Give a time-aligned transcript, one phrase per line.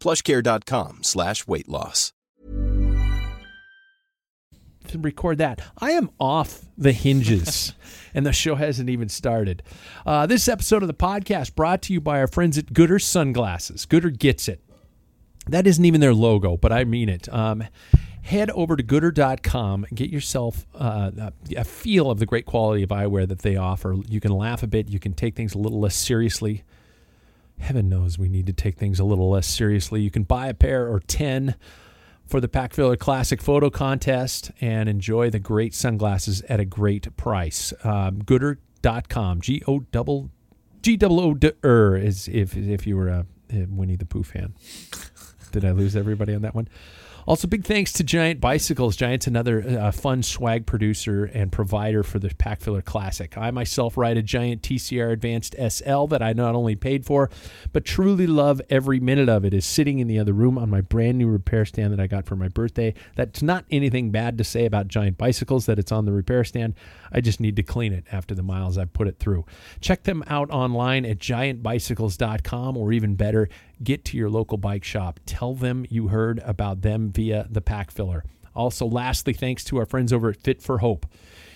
[0.00, 2.12] plushcare.com slash weight loss.
[4.90, 5.60] to record that.
[5.78, 7.74] I am off the hinges,
[8.14, 9.62] and the show hasn't even started.
[10.04, 13.86] Uh, this episode of the podcast brought to you by our friends at Goodr Sunglasses.
[13.86, 14.60] Goodr gets it.
[15.46, 17.32] That isn't even their logo, but I mean it.
[17.32, 17.64] Um,
[18.22, 22.90] head over to goodr.com and get yourself uh, a feel of the great quality of
[22.90, 23.96] eyewear that they offer.
[24.08, 26.64] You can laugh a bit, you can take things a little less seriously.
[27.60, 30.00] Heaven knows we need to take things a little less seriously.
[30.00, 31.54] You can buy a pair or 10
[32.26, 37.16] for the Pack Filler Classic Photo Contest and enjoy the great sunglasses at a great
[37.16, 37.72] price.
[37.84, 40.30] Um, Goodr.com, G O double
[40.82, 44.22] G double O D er is if if you were a, a Winnie the Pooh
[44.22, 44.54] fan.
[45.52, 46.68] Did I lose everybody on that one?
[47.30, 48.96] Also, big thanks to Giant Bicycles.
[48.96, 53.38] Giant's another uh, fun swag producer and provider for the Pack Filler Classic.
[53.38, 57.30] I myself ride a Giant TCR Advanced SL that I not only paid for,
[57.72, 59.54] but truly love every minute of it.
[59.54, 62.26] Is sitting in the other room on my brand new repair stand that I got
[62.26, 62.94] for my birthday.
[63.14, 66.74] That's not anything bad to say about Giant Bicycles that it's on the repair stand.
[67.12, 69.44] I just need to clean it after the miles I've put it through.
[69.80, 73.48] Check them out online at giantbicycles.com or even better,
[73.82, 75.20] get to your local bike shop.
[75.26, 78.24] Tell them you heard about them via the pack filler.
[78.54, 81.06] Also, lastly, thanks to our friends over at Fit for Hope.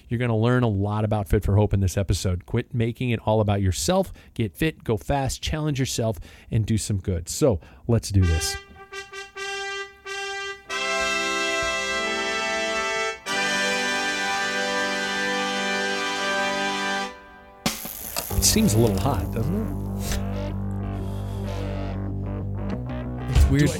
[0.08, 2.46] You're going to learn a lot about Fit for Hope in this episode.
[2.46, 4.12] Quit making it all about yourself.
[4.34, 6.18] Get fit, go fast, challenge yourself,
[6.50, 7.28] and do some good.
[7.28, 8.56] So let's do this.
[18.44, 19.84] Seems a little hot, doesn't it?
[23.30, 23.70] It's weird.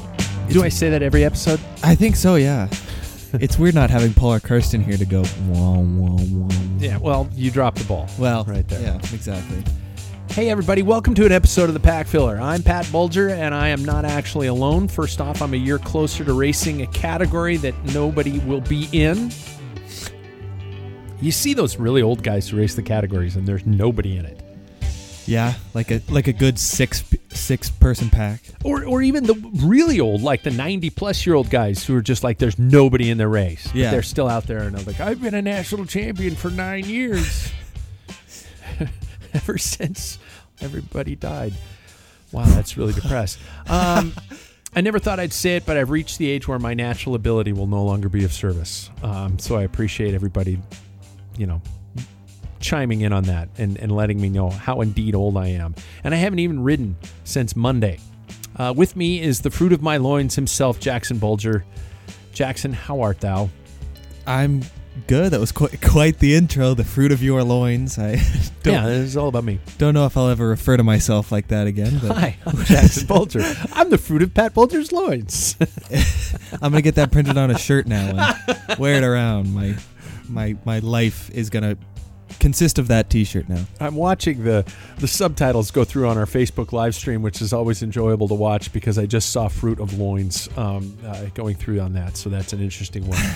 [0.48, 1.60] Do I say that every episode?
[1.82, 2.68] I think so, yeah.
[3.34, 6.48] it's weird not having Paul or Kirsten here to go wah, wah, wah.
[6.78, 8.08] Yeah, well, you dropped the ball.
[8.18, 8.80] Well, right there.
[8.80, 9.64] Yeah, exactly.
[10.30, 12.40] Hey, everybody, welcome to an episode of the Pack Filler.
[12.40, 14.88] I'm Pat Bulger, and I am not actually alone.
[14.88, 19.30] First off, I'm a year closer to racing a category that nobody will be in.
[21.20, 24.43] You see those really old guys who race the categories, and there's nobody in it.
[25.26, 28.42] Yeah, like a like a good six six person pack.
[28.62, 32.02] Or, or even the really old, like the 90 plus year old guys who are
[32.02, 33.66] just like, there's nobody in the race.
[33.66, 33.90] But Yeah.
[33.90, 37.50] they're still out there, and they're like, I've been a national champion for nine years.
[39.34, 40.18] Ever since
[40.60, 41.54] everybody died.
[42.32, 43.38] Wow, that's really depressed.
[43.68, 44.12] Um,
[44.76, 47.52] I never thought I'd say it, but I've reached the age where my natural ability
[47.52, 48.90] will no longer be of service.
[49.02, 50.60] Um, so I appreciate everybody,
[51.36, 51.62] you know,
[52.64, 55.74] chiming in on that and, and letting me know how indeed old I am.
[56.02, 57.98] And I haven't even ridden since Monday.
[58.56, 61.64] Uh, with me is the fruit of my loins himself, Jackson Bulger.
[62.32, 63.50] Jackson, how art thou?
[64.26, 64.62] I'm
[65.06, 65.32] good.
[65.32, 66.72] That was quite quite the intro.
[66.72, 67.98] The fruit of your loins.
[67.98, 68.22] I
[68.62, 69.60] don't yeah, is all about me.
[69.76, 71.98] don't know if I'll ever refer to myself like that again.
[72.00, 73.40] But Hi, I'm Jackson Bulger.
[73.72, 75.56] I'm the fruit of Pat Bulger's loins.
[76.54, 79.52] I'm gonna get that printed on a shirt now and wear it around.
[79.52, 79.76] My
[80.28, 81.76] my my life is gonna
[82.40, 83.64] consist of that T-shirt now.
[83.80, 84.64] I'm watching the
[84.98, 88.72] the subtitles go through on our Facebook live stream, which is always enjoyable to watch
[88.72, 92.52] because I just saw Fruit of Loins um, uh, going through on that, so that's
[92.52, 93.20] an interesting one.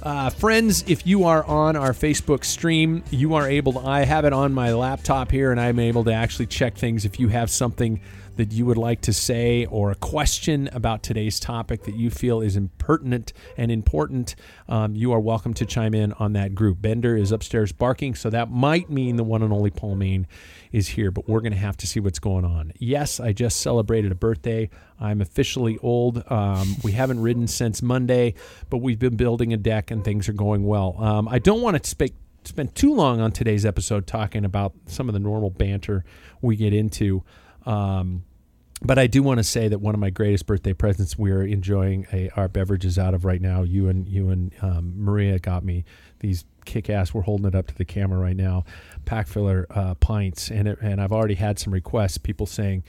[0.00, 3.80] Uh, friends, if you are on our Facebook stream, you are able to.
[3.80, 7.04] I have it on my laptop here, and I'm able to actually check things.
[7.04, 8.00] If you have something
[8.38, 12.40] that you would like to say or a question about today's topic that you feel
[12.40, 14.36] is impertinent and important,
[14.68, 16.80] um, you are welcome to chime in on that group.
[16.80, 20.28] Bender is upstairs barking, so that might mean the one and only Paul Main
[20.70, 22.72] is here, but we're going to have to see what's going on.
[22.78, 24.70] Yes, I just celebrated a birthday.
[25.00, 26.22] I'm officially old.
[26.30, 28.34] Um, we haven't ridden since Monday,
[28.70, 30.94] but we've been building a deck and things are going well.
[30.98, 32.14] Um, I don't want to speak
[32.44, 36.04] spend too long on today's episode talking about some of the normal banter
[36.40, 37.22] we get into.
[37.66, 38.24] Um,
[38.82, 42.06] but I do want to say that one of my greatest birthday presents we're enjoying
[42.12, 43.62] a, our beverages out of right now.
[43.62, 45.84] You and you and um, Maria got me
[46.20, 47.12] these kick ass.
[47.12, 48.64] We're holding it up to the camera right now.
[49.04, 52.18] Pack filler uh, pints, and it, and I've already had some requests.
[52.18, 52.84] People saying,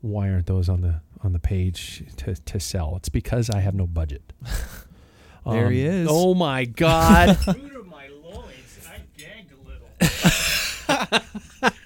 [0.00, 3.74] "Why aren't those on the on the page to, to sell?" It's because I have
[3.74, 4.32] no budget.
[5.46, 6.06] There he is.
[6.10, 7.38] Oh my god!
[7.46, 9.88] Due to my loins, I gagged a little.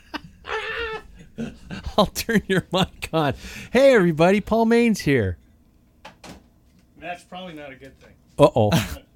[1.99, 3.35] I'll turn your mic on.
[3.73, 5.39] Hey everybody, Paul Maines here.
[6.99, 8.13] That's probably not a good thing.
[8.39, 8.99] Uh oh.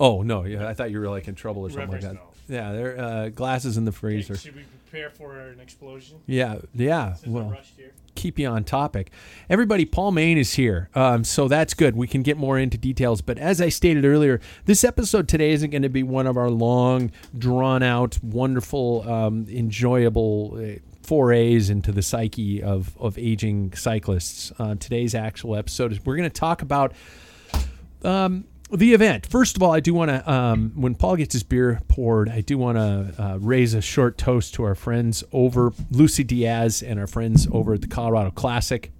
[0.00, 0.44] Oh no!
[0.44, 2.54] Yeah, I thought you were like in trouble or something like Rivers, that.
[2.54, 4.36] Yeah, there uh, glasses in the freezer.
[4.36, 6.20] Should we prepare for an explosion?
[6.24, 7.14] Yeah, yeah.
[7.14, 7.90] Since Well, here.
[8.14, 9.10] keep you on topic.
[9.50, 11.96] Everybody, Paul Main is here, um, so that's good.
[11.96, 13.22] We can get more into details.
[13.22, 16.48] But as I stated earlier, this episode today isn't going to be one of our
[16.48, 20.56] long, drawn out, wonderful, um, enjoyable.
[20.62, 20.78] Uh,
[21.08, 24.52] Forays into the psyche of, of aging cyclists.
[24.58, 26.92] Uh, today's actual episode is we're going to talk about
[28.04, 29.24] um, the event.
[29.24, 32.42] First of all, I do want to, um, when Paul gets his beer poured, I
[32.42, 37.00] do want to uh, raise a short toast to our friends over Lucy Diaz and
[37.00, 38.92] our friends over at the Colorado Classic,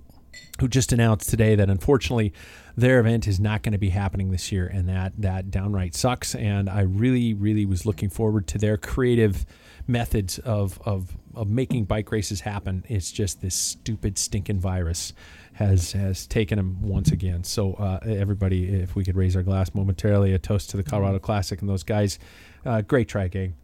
[0.62, 2.32] who just announced today that unfortunately
[2.74, 6.34] their event is not going to be happening this year, and that that downright sucks.
[6.34, 9.44] And I really, really was looking forward to their creative
[9.86, 12.84] methods of of of making bike races happen.
[12.88, 15.12] It's just this stupid stinking virus
[15.54, 17.44] has has taken them once again.
[17.44, 21.18] So uh, everybody, if we could raise our glass momentarily, a toast to the Colorado
[21.18, 22.18] Classic and those guys.
[22.66, 23.54] Uh, great try, gang.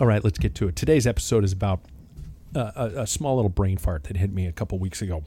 [0.00, 0.76] All right, let's get to it.
[0.76, 1.80] Today's episode is about
[2.54, 5.24] uh, a, a small little brain fart that hit me a couple weeks ago.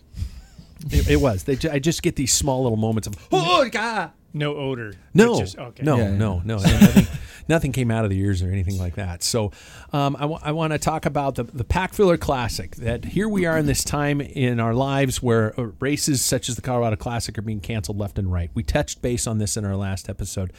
[0.90, 1.44] It, it was.
[1.44, 4.12] They, I just get these small little moments of oh god.
[4.34, 4.94] No odor.
[5.14, 5.84] No, just- okay.
[5.84, 6.18] no, Yeah, yeah.
[6.18, 6.58] no, no,
[7.48, 9.24] nothing, came out of the ears or anything like that.
[9.24, 9.52] So,
[9.94, 12.76] um, I want to talk about the the Pack Filler Classic.
[12.78, 16.56] That here we are in this time in our lives where uh, races such as
[16.56, 18.50] the Colorado Classic are being canceled left and right.
[18.54, 20.52] We touched base on this in our last episode.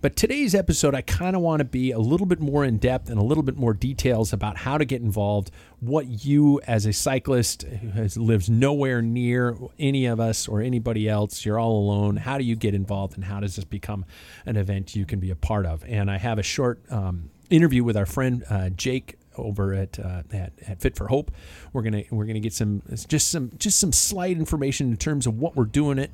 [0.00, 3.08] But today's episode, I kind of want to be a little bit more in depth
[3.08, 5.50] and a little bit more details about how to get involved,
[5.80, 11.44] what you, as a cyclist who lives nowhere near any of us or anybody else,
[11.44, 12.16] you're all alone.
[12.16, 14.04] How do you get involved and how does this become
[14.46, 15.84] an event you can be a part of?
[15.86, 20.22] And I have a short um, interview with our friend uh, Jake over at, uh,
[20.32, 21.30] at at Fit for Hope.
[21.72, 25.38] We're gonna we're gonna get some just some just some slight information in terms of
[25.38, 26.12] what we're doing it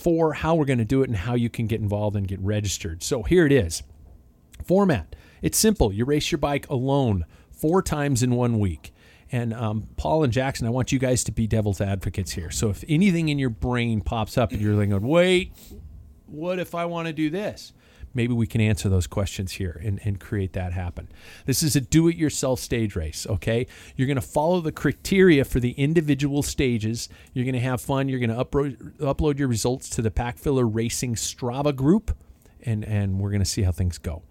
[0.00, 3.02] for, how we're gonna do it, and how you can get involved and get registered.
[3.02, 3.82] So here it is.
[4.64, 5.14] Format.
[5.42, 5.92] It's simple.
[5.92, 8.92] You race your bike alone four times in one week.
[9.32, 12.50] And um, Paul and Jackson, I want you guys to be devil's advocates here.
[12.50, 15.52] So if anything in your brain pops up and you're like, wait,
[16.26, 17.72] what if I want to do this?
[18.12, 21.08] Maybe we can answer those questions here and, and create that happen.
[21.46, 23.66] This is a do it yourself stage race, okay?
[23.96, 27.08] You're going to follow the criteria for the individual stages.
[27.32, 28.08] You're going to have fun.
[28.08, 32.16] You're going to upload, upload your results to the Pack Filler Racing Strava group,
[32.62, 34.22] and, and we're going to see how things go.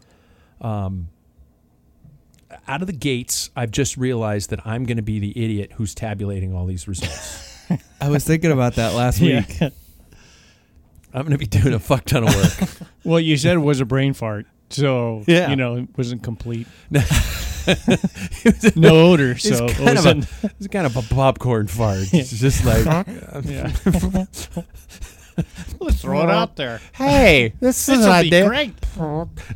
[0.59, 1.07] Um,
[2.67, 5.95] out of the gates, I've just realized that I'm going to be the idiot who's
[5.95, 7.69] tabulating all these results.
[8.01, 9.21] I was thinking about that last
[9.61, 9.69] Yeah.
[11.09, 11.15] Week.
[11.19, 12.69] I'm going to be doing a fuck ton of work.
[13.05, 15.49] Well, you said it was a brain fart, so Yeah.
[15.49, 16.67] you know it wasn't complete.
[17.67, 20.27] It was- No odor, It's so it kind, of a, wasn't.
[20.59, 22.11] it's kind of a popcorn fart.
[22.13, 22.85] It's just like,
[23.45, 23.71] yeah.
[25.79, 26.81] Let's throw it out there.
[26.93, 28.47] hey, this This is will an be idea.
[28.47, 28.73] great.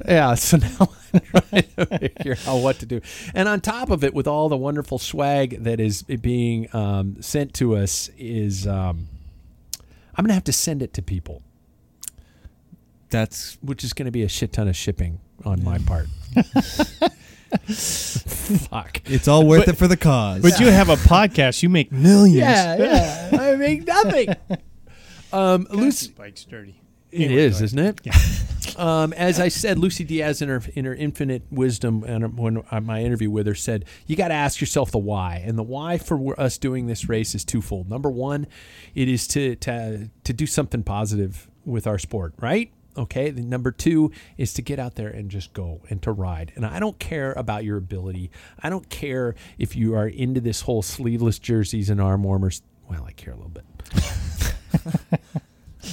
[0.08, 3.02] Yeah, so now I'm trying to figure out what to do.
[3.34, 7.54] And on top of it, with all the wonderful swag that is being um, sent
[7.56, 9.08] to us, is um,
[10.16, 11.42] I'm going to have to send it to people,
[13.10, 16.08] That's which is going to be a shit ton of shipping on my part.
[17.68, 19.02] Fuck.
[19.06, 20.42] it's all worth But- it for the cause.
[20.42, 21.62] But you have a podcast.
[21.64, 22.38] You make millions.
[22.40, 23.30] yeah.
[23.34, 24.36] I make nothing.
[25.34, 26.80] Um, Lucy, Bike's dirty.
[27.14, 28.78] It Anyway, is, isn't it?
[28.80, 32.82] um, as I said, Lucy Diaz, in her in her infinite wisdom, and when uh,
[32.82, 36.00] my interview with her said, you got to ask yourself the why, and the why
[36.00, 37.88] for us doing this race is twofold.
[37.88, 38.48] Number one,
[38.96, 42.72] it is to to to do something positive with our sport, right?
[42.98, 43.30] Okay.
[43.30, 46.52] The number two is to get out there and just go and to ride.
[46.56, 48.32] And I don't care about your ability.
[48.62, 52.62] I don't care if you are into this whole sleeveless jerseys and arm warmers.
[52.90, 53.66] Well, I care a little bit.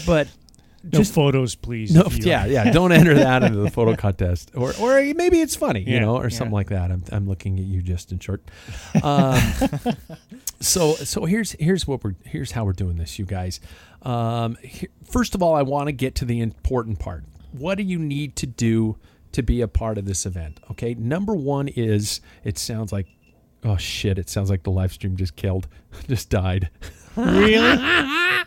[0.06, 0.28] but
[0.82, 1.94] No just photos, please.
[1.94, 2.70] no, yeah, yeah.
[2.70, 6.24] Don't enter that into the photo contest, or or maybe it's funny, you know, or
[6.24, 6.28] yeah.
[6.30, 6.90] something like that.
[6.90, 8.42] I'm I'm looking at you, Justin short.
[9.02, 9.38] Um,
[10.60, 13.60] so so here's here's what we're here's how we're doing this, you guys.
[14.02, 17.24] Um, he- first of all, I want to get to the important part.
[17.52, 18.96] What do you need to do
[19.32, 20.60] to be a part of this event?
[20.70, 23.06] Okay, number one is it sounds like.
[23.62, 24.18] Oh shit!
[24.18, 25.68] It sounds like the live stream just killed,
[26.08, 26.70] just died.
[27.16, 27.78] Really?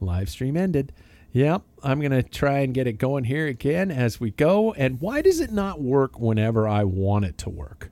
[0.00, 0.92] Live stream ended.
[1.36, 4.72] Yep, I'm going to try and get it going here again as we go.
[4.72, 7.90] And why does it not work whenever I want it to work?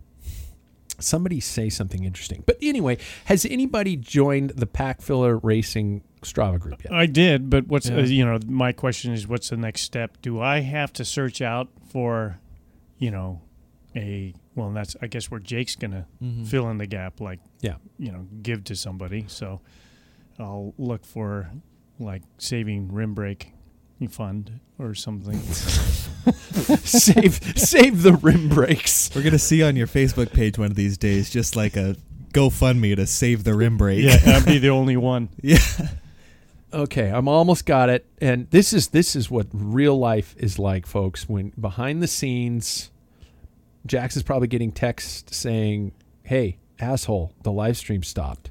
[0.98, 2.42] Somebody say something interesting.
[2.46, 2.96] But anyway,
[3.26, 6.94] has anybody joined the Pack Filler Racing Strava group yet?
[6.94, 7.96] I did, but what's Yeah.
[7.98, 10.22] uh, you know my question is what's the next step?
[10.22, 12.38] Do I have to search out for,
[12.96, 13.42] you know,
[13.94, 14.70] a well?
[14.70, 16.06] That's I guess where Jake's gonna
[16.46, 17.74] fill in the gap, like Yeah.
[17.98, 19.26] you know, give to somebody.
[19.28, 19.60] So
[20.38, 21.50] I'll look for
[21.98, 23.52] like saving rim brake
[24.08, 25.38] fund or something.
[26.84, 29.10] save save the rim brakes.
[29.14, 31.96] We're gonna see on your Facebook page one of these days, just like a
[32.32, 34.02] GoFundMe to save the rim brake.
[34.02, 35.28] yeah, I'll be the only one.
[35.40, 35.58] yeah.
[36.72, 38.04] Okay, I'm almost got it.
[38.20, 41.28] And this is this is what real life is like, folks.
[41.28, 42.90] When behind the scenes,
[43.86, 45.92] Jax is probably getting text saying,
[46.24, 48.50] "Hey, asshole, the live stream stopped."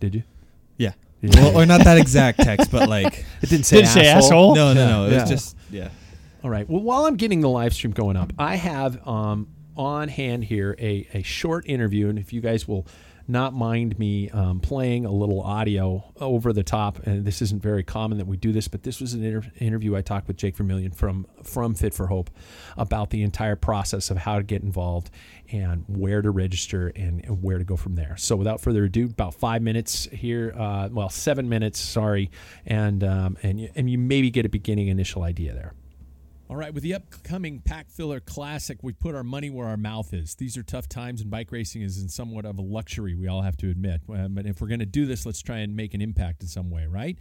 [0.00, 0.22] Did you?
[0.76, 0.92] Yeah.
[1.22, 1.30] Yeah.
[1.34, 4.54] Well, or not that exact text, but like It didn't say Did it say asshole?
[4.54, 5.06] no, no, Yeah, no.
[5.06, 5.20] It yeah.
[5.22, 5.88] was just yeah.
[6.42, 6.68] All right.
[6.68, 10.74] Well, while I'm getting the live stream going up, I have um, on hand here
[10.78, 12.08] a, a short interview.
[12.08, 12.86] And if you guys will
[13.30, 17.82] not mind me um, playing a little audio over the top, and this isn't very
[17.82, 20.56] common that we do this, but this was an inter- interview I talked with Jake
[20.56, 22.30] Vermillion from, from Fit for Hope
[22.76, 25.10] about the entire process of how to get involved
[25.52, 28.16] and where to register and, and where to go from there.
[28.16, 32.30] So without further ado, about five minutes here, uh, well, seven minutes, sorry,
[32.66, 35.72] and um, and you, and you maybe get a beginning initial idea there.
[36.50, 40.12] All right, with the upcoming Pack Filler Classic, we put our money where our mouth
[40.12, 40.34] is.
[40.34, 43.42] These are tough times, and bike racing is in somewhat of a luxury, we all
[43.42, 44.00] have to admit.
[44.12, 46.48] Uh, but if we're going to do this, let's try and make an impact in
[46.48, 47.16] some way, right?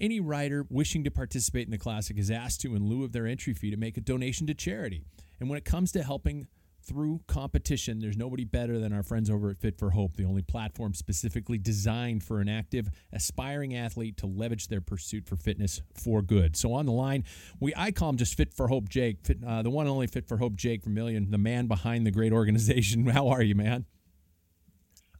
[0.00, 3.26] Any rider wishing to participate in the Classic is asked to, in lieu of their
[3.26, 5.02] entry fee, to make a donation to charity.
[5.40, 6.46] And when it comes to helping
[6.82, 10.42] through competition, there's nobody better than our friends over at Fit for Hope, the only
[10.42, 16.22] platform specifically designed for an active, aspiring athlete to leverage their pursuit for fitness for
[16.22, 16.56] good.
[16.56, 17.24] So on the line,
[17.60, 20.06] we I call him just Fit for Hope Jake, fit, uh, the one and only
[20.06, 23.06] Fit for Hope Jake Vermillion, the man behind the great organization.
[23.10, 23.86] How are you, man?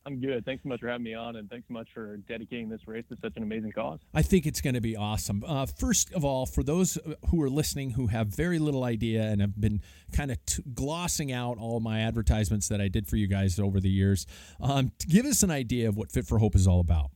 [0.07, 0.47] I'm good.
[0.47, 3.04] Thanks so much for having me on, and thanks so much for dedicating this race
[3.11, 4.00] to such an amazing cause.
[4.14, 5.45] I think it's going to be awesome.
[5.47, 6.97] Uh, first of all, for those
[7.28, 11.33] who are listening who have very little idea and have been kind of t- glossing
[11.33, 14.26] out all my advertisements that I did for you guys over the years,
[14.59, 17.11] um, give us an idea of what Fit for Hope is all about.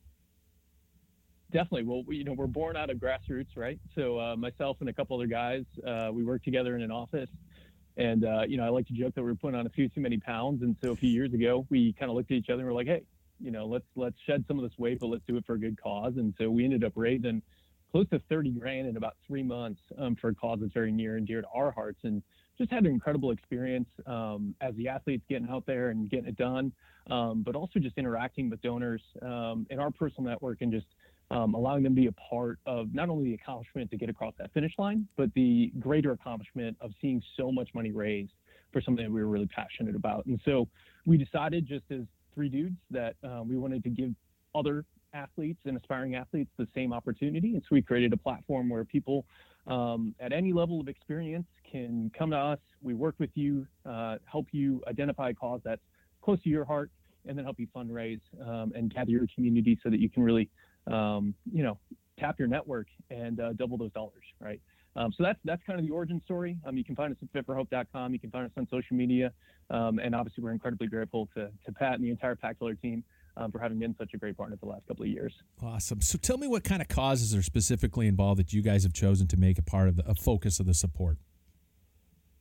[1.53, 1.85] Definitely.
[1.85, 3.79] Well, we, you know, we're born out of grassroots, right?
[3.95, 7.31] So uh, myself and a couple other guys, uh, we work together in an office,
[7.97, 9.89] and uh, you know, I like to joke that we were putting on a few
[9.89, 12.51] too many pounds, and so a few years ago, we kind of looked at each
[12.51, 13.05] other and we're like, hey,
[13.41, 15.59] you know, let's let's shed some of this weight, but let's do it for a
[15.59, 17.43] good cause, and so we ended up raising
[17.93, 21.17] close to 30 grand in about three months um, for a cause that's very near
[21.17, 22.23] and dear to our hearts, and
[22.59, 26.37] just had an incredible experience um, as the athletes getting out there and getting it
[26.37, 26.73] done,
[27.11, 30.87] um, but also just interacting with donors um, in our personal network and just
[31.31, 34.35] um, allowing them to be a part of not only the accomplishment to get across
[34.39, 38.33] that finish line, but the greater accomplishment of seeing so much money raised
[38.73, 40.27] for something that we were really passionate about.
[40.27, 40.69] And so
[41.07, 42.03] we decided, just as
[42.35, 44.11] three dudes, that uh, we wanted to give
[44.55, 47.55] other athletes and aspiring athletes the same opportunity.
[47.55, 49.25] And so we created a platform where people
[49.67, 52.59] um, at any level of experience can come to us.
[52.83, 55.81] We work with you, uh, help you identify a cause that's
[56.21, 56.91] close to your heart,
[57.27, 60.51] and then help you fundraise um, and gather your community so that you can really
[60.91, 61.79] um, you know,
[62.19, 64.61] tap your network and uh, double those dollars, right?
[64.97, 66.57] Um, so that's that's kind of the origin story.
[66.65, 68.13] Um, you can find us at fitforhope.com.
[68.13, 69.33] You can find us on social media,
[69.71, 73.03] um, and obviously we're incredibly grateful to, to Pat and the entire Pack Filler team
[73.37, 75.35] um, for having been such a great partner the last couple of years.
[75.63, 76.01] Awesome.
[76.01, 79.27] So tell me what kind of causes are specifically involved that you guys have chosen
[79.29, 81.19] to make a part of the a focus of the support.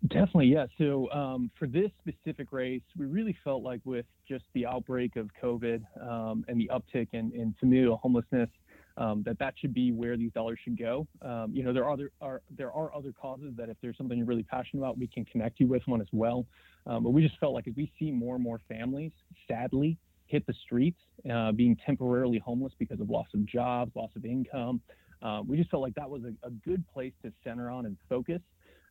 [0.07, 0.65] Definitely, yeah.
[0.77, 5.29] So um, for this specific race, we really felt like with just the outbreak of
[5.41, 8.49] COVID um, and the uptick in, in familial homelessness,
[8.97, 11.07] um, that that should be where these dollars should go.
[11.21, 14.17] Um, you know, there are other are there are other causes that if there's something
[14.17, 16.45] you're really passionate about, we can connect you with one as well.
[16.85, 19.13] Um, but we just felt like as we see more and more families,
[19.47, 20.99] sadly, hit the streets,
[21.31, 24.81] uh, being temporarily homeless because of loss of jobs, loss of income,
[25.21, 27.95] uh, we just felt like that was a, a good place to center on and
[28.09, 28.41] focus.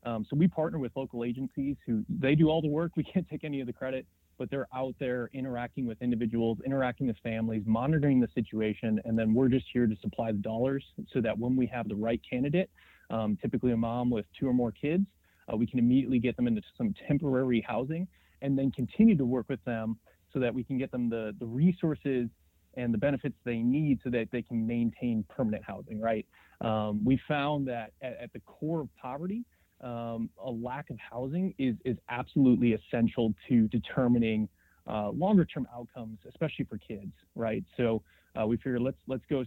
[0.04, 2.92] Um, so we partner with local agencies who they do all the work.
[2.96, 4.06] We can't take any of the credit,
[4.38, 9.34] but they're out there interacting with individuals, interacting with families, monitoring the situation, and then
[9.34, 12.70] we're just here to supply the dollars so that when we have the right candidate,
[13.10, 15.04] um, typically a mom with two or more kids,
[15.52, 18.06] uh, we can immediately get them into some temporary housing
[18.40, 19.98] and then continue to work with them
[20.32, 22.28] so that we can get them the, the resources
[22.74, 26.26] and the benefits they need so that they can maintain permanent housing, right?
[26.60, 29.44] Um, we found that at, at, the core of poverty,
[29.82, 34.48] um, a lack of housing is, is absolutely essential to determining
[34.86, 37.64] uh, longer term outcomes, especially for kids, right?
[37.76, 38.02] So
[38.40, 39.44] uh, we figured let's let's go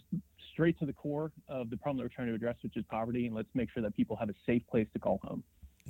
[0.53, 3.25] straight to the core of the problem that we're trying to address, which is poverty,
[3.25, 5.43] and let's make sure that people have a safe place to call home.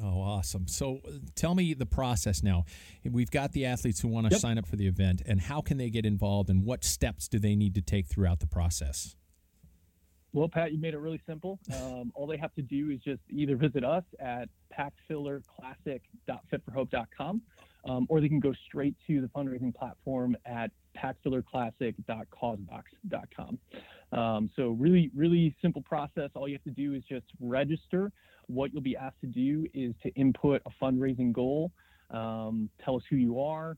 [0.03, 0.67] Oh, awesome.
[0.67, 2.65] So uh, tell me the process now.
[3.09, 4.41] We've got the athletes who want to yep.
[4.41, 7.39] sign up for the event, and how can they get involved, and what steps do
[7.39, 9.15] they need to take throughout the process?
[10.35, 11.57] Well, Pat, you made it really simple.
[11.73, 17.41] Um, all they have to do is just either visit us at packfillerclassic.fitforhope.com,
[17.87, 23.59] um, or they can go straight to the fundraising platform at packfillerclassic.causebox.com.
[24.11, 26.31] Um, so really, really simple process.
[26.35, 28.11] All you have to do is just register.
[28.47, 31.71] What you'll be asked to do is to input a fundraising goal.
[32.11, 33.77] Um, tell us who you are,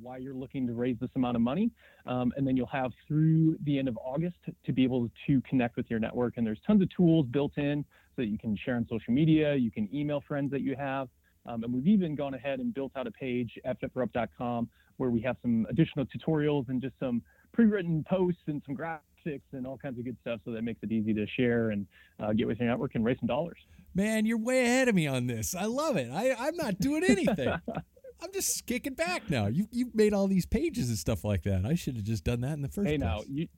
[0.00, 1.70] why you're looking to raise this amount of money.
[2.06, 5.76] Um, and then you'll have through the end of August to be able to connect
[5.76, 6.34] with your network.
[6.36, 7.84] And there's tons of tools built in
[8.16, 11.08] so that you can share on social media, you can email friends that you have.
[11.46, 14.68] Um, and we've even gone ahead and built out a page at fitforhope.com
[14.98, 19.66] where we have some additional tutorials and just some pre-written posts and some graphics and
[19.66, 21.86] all kinds of good stuff so that makes it easy to share and
[22.22, 23.58] uh, get with your network and raise some dollars.
[23.94, 25.54] Man, you're way ahead of me on this.
[25.54, 26.10] I love it.
[26.12, 27.52] I, I'm not doing anything.
[28.22, 29.46] I'm just kicking back now.
[29.46, 31.64] You you made all these pages and stuff like that.
[31.64, 33.10] I should have just done that in the first hey, place.
[33.10, 33.48] Hey, now you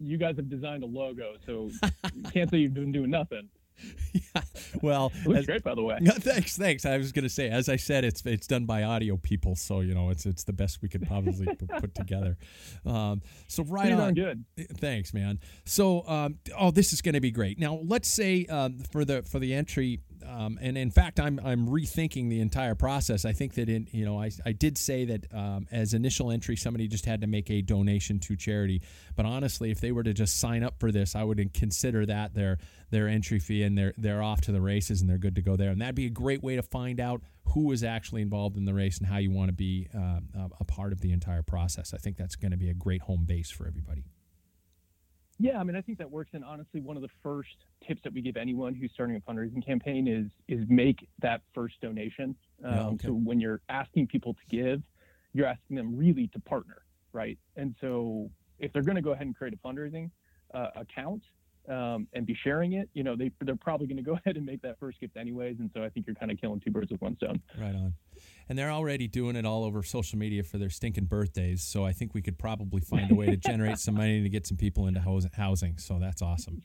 [0.00, 1.70] you guys have designed a logo, so
[2.14, 3.48] you can't say you've been doing nothing.
[4.12, 4.42] yeah.
[4.82, 5.98] Well, it looks as, great, by the way.
[6.02, 6.84] Thanks, thanks.
[6.84, 9.80] I was going to say, as I said, it's it's done by audio people, so
[9.80, 11.46] you know it's it's the best we could probably
[11.80, 12.36] put together.
[12.84, 14.14] Um, so right Pretty on.
[14.14, 14.44] good.
[14.78, 15.38] Thanks, man.
[15.64, 17.58] So, um, oh, this is going to be great.
[17.58, 21.68] Now, let's say um, for the for the entry um, and in fact, I'm I'm
[21.68, 23.24] rethinking the entire process.
[23.24, 26.56] I think that in you know I, I did say that um, as initial entry,
[26.56, 28.82] somebody just had to make a donation to charity.
[29.16, 32.34] But honestly, if they were to just sign up for this, I would consider that
[32.34, 32.58] their
[32.90, 35.56] their entry fee, and they're they're off to the races, and they're good to go
[35.56, 35.70] there.
[35.70, 37.22] And that'd be a great way to find out
[37.54, 40.20] who is actually involved in the race and how you want to be uh,
[40.60, 41.94] a part of the entire process.
[41.94, 44.04] I think that's going to be a great home base for everybody.
[45.38, 46.30] Yeah, I mean, I think that works.
[46.32, 49.64] And honestly, one of the first tips that we give anyone who's starting a fundraising
[49.64, 52.34] campaign is is make that first donation.
[52.64, 53.06] Um, yeah, okay.
[53.06, 54.82] So when you're asking people to give,
[55.32, 57.38] you're asking them really to partner, right?
[57.56, 60.10] And so if they're going to go ahead and create a fundraising
[60.52, 61.22] uh, account,
[61.68, 64.44] um, and be sharing it, you know, they they're probably going to go ahead and
[64.44, 65.56] make that first gift anyways.
[65.60, 67.40] And so I think you're kind of killing two birds with one stone.
[67.58, 67.94] Right on.
[68.48, 71.62] And they're already doing it all over social media for their stinking birthdays.
[71.62, 74.46] So I think we could probably find a way to generate some money to get
[74.46, 75.00] some people into
[75.34, 75.78] housing.
[75.78, 76.62] So that's awesome.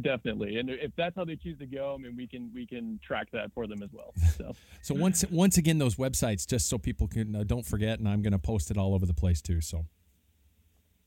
[0.00, 2.98] Definitely, and if that's how they choose to go, I mean, we can we can
[3.06, 4.12] track that for them as well.
[4.36, 8.08] So, so once once again, those websites, just so people can uh, don't forget, and
[8.08, 9.60] I'm going to post it all over the place too.
[9.60, 9.86] So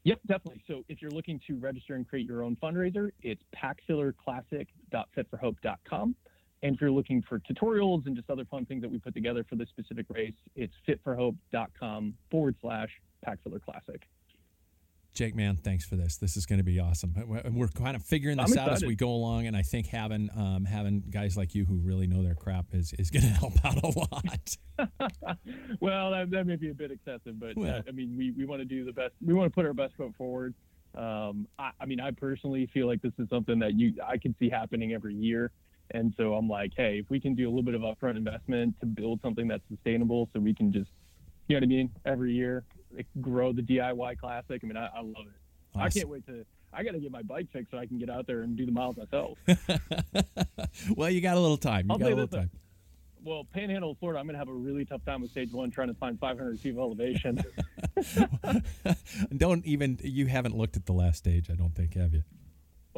[0.06, 0.64] Yep, definitely.
[0.68, 6.16] So if you're looking to register and create your own fundraiser, it's packfillerclassic.fitforhope.com.
[6.62, 9.46] And if you're looking for tutorials and just other fun things that we put together
[9.50, 12.90] for this specific race, it's fitforhope.com forward slash
[13.26, 14.08] packfiller classic.
[15.14, 16.18] Jake, man, thanks for this.
[16.18, 17.14] This is going to be awesome.
[17.52, 20.66] We're kind of figuring this out as we go along, and I think having um,
[20.66, 23.84] having guys like you who really know their crap is, is going to help out
[23.84, 24.58] a lot.
[25.82, 27.78] well, that, that, may be a bit excessive, but well.
[27.78, 29.14] uh, I mean, we, we want to do the best.
[29.26, 30.54] We want to put our best foot forward.
[30.96, 34.36] Um, I, I, mean, I personally feel like this is something that you I can
[34.40, 35.52] see happening every year,
[35.92, 38.80] and so I'm like, hey, if we can do a little bit of upfront investment
[38.80, 40.90] to build something that's sustainable, so we can just,
[41.48, 42.64] you know what I mean, every year
[43.22, 44.62] grow the DIY classic.
[44.64, 45.40] I mean, I, I love it.
[45.76, 45.82] Awesome.
[45.82, 46.46] I can't wait to.
[46.72, 48.66] I got to get my bike fixed so I can get out there and do
[48.66, 49.38] the miles myself.
[50.96, 51.88] well, you got a little time.
[51.88, 52.52] You I'll got a little this, uh, time.
[53.24, 55.90] Well, Panhandle, Florida, I'm going to have a really tough time with stage one trying
[55.90, 57.44] to find 500 feet of elevation.
[59.38, 60.00] don't even.
[60.04, 62.24] You haven't looked at the last stage, I don't think, have you?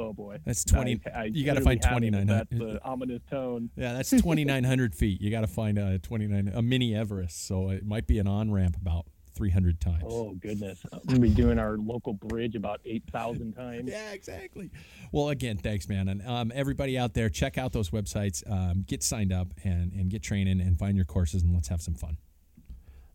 [0.02, 1.00] Oh boy, that's twenty.
[1.14, 2.48] I, I you got to find twenty nine hundred.
[2.50, 3.70] That's the ominous tone.
[3.76, 5.22] Yeah, that's twenty nine hundred feet.
[5.22, 7.48] You got to find a twenty nine, a mini Everest.
[7.48, 10.04] So it might be an on ramp about 300 times.
[10.06, 10.86] Oh, goodness.
[10.92, 13.90] We're going to be doing our local bridge about 8,000 times.
[13.90, 14.70] yeah, exactly.
[15.12, 16.10] Well, again, thanks, man.
[16.10, 20.10] And um, everybody out there, check out those websites, um, get signed up, and, and
[20.10, 22.18] get training and find your courses, and let's have some fun.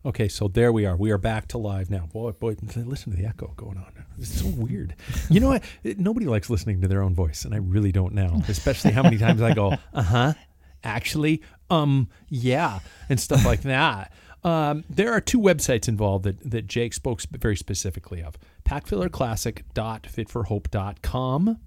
[0.07, 0.95] Okay, so there we are.
[0.95, 2.05] We are back to live now.
[2.05, 3.91] Boy, boy, listen to the echo going on.
[4.17, 4.95] It's so weird.
[5.29, 5.63] You know what?
[5.83, 8.41] Nobody likes listening to their own voice, and I really don't now.
[8.47, 10.33] Especially how many times I go, uh huh,
[10.81, 14.13] actually, um, yeah, and stuff like that.
[14.45, 21.59] Um, there are two websites involved that, that Jake spoke very specifically of packfillerclassic.fitforhope.com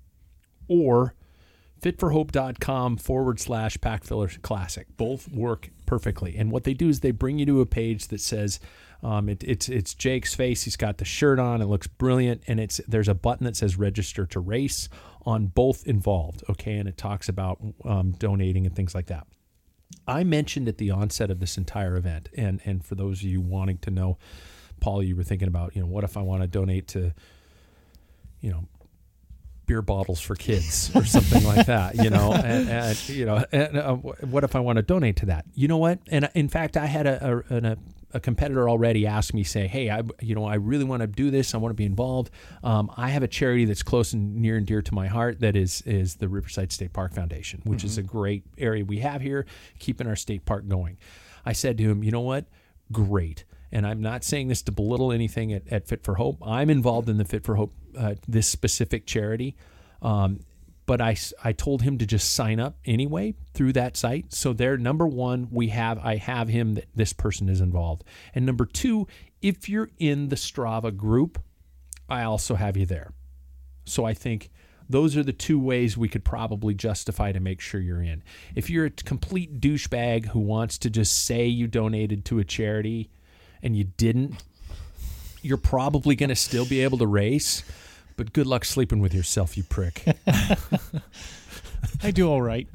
[0.67, 1.15] or
[1.83, 4.87] fitforhope.com forward slash packfiller classic.
[4.97, 6.37] Both work perfectly.
[6.37, 8.61] And what they do is they bring you to a page that says,
[9.03, 10.63] um, it, it's it's Jake's face.
[10.63, 11.61] He's got the shirt on.
[11.61, 14.89] It looks brilliant, and it's there's a button that says register to race
[15.27, 16.45] on both involved.
[16.49, 19.27] Okay, and it talks about um, donating and things like that.
[20.07, 23.41] I mentioned at the onset of this entire event, and and for those of you
[23.41, 24.17] wanting to know,
[24.79, 27.13] Paul, you were thinking about, you know, what if I want to donate to,
[28.41, 28.69] you know,
[29.71, 33.77] beer bottles for kids or something like that, you know, and, and you know, and,
[33.77, 35.45] uh, what if I want to donate to that?
[35.55, 36.01] You know what?
[36.11, 37.77] And in fact, I had a, a, a
[38.13, 41.31] a competitor already asked me, say, "Hey, I, you know, I really want to do
[41.31, 41.55] this.
[41.55, 42.31] I want to be involved.
[42.65, 45.39] Um, I have a charity that's close and near and dear to my heart.
[45.39, 49.23] That is is the Riverside State Park Foundation, which is a great area we have
[49.23, 49.47] here,
[49.79, 50.99] keeping our state park going."
[51.47, 52.47] I said to him, "You know what?
[52.91, 56.39] Great." And I'm not saying this to belittle anything at, at Fit for Hope.
[56.45, 59.57] I'm involved in the Fit for Hope, uh, this specific charity.
[60.03, 60.41] Um,
[60.87, 61.15] but I
[61.53, 64.33] told him to just sign up anyway through that site.
[64.33, 68.03] So there, number one, we have I have him that this person is involved,
[68.35, 69.07] and number two,
[69.41, 71.41] if you're in the Strava group,
[72.09, 73.13] I also have you there.
[73.85, 74.51] So I think
[74.89, 78.25] those are the two ways we could probably justify to make sure you're in.
[78.57, 83.11] If you're a complete douchebag who wants to just say you donated to a charity
[83.63, 84.43] and you didn't,
[85.43, 87.63] you're probably going to still be able to race.
[88.21, 90.05] But good luck sleeping with yourself, you prick.
[92.03, 92.69] I do all right.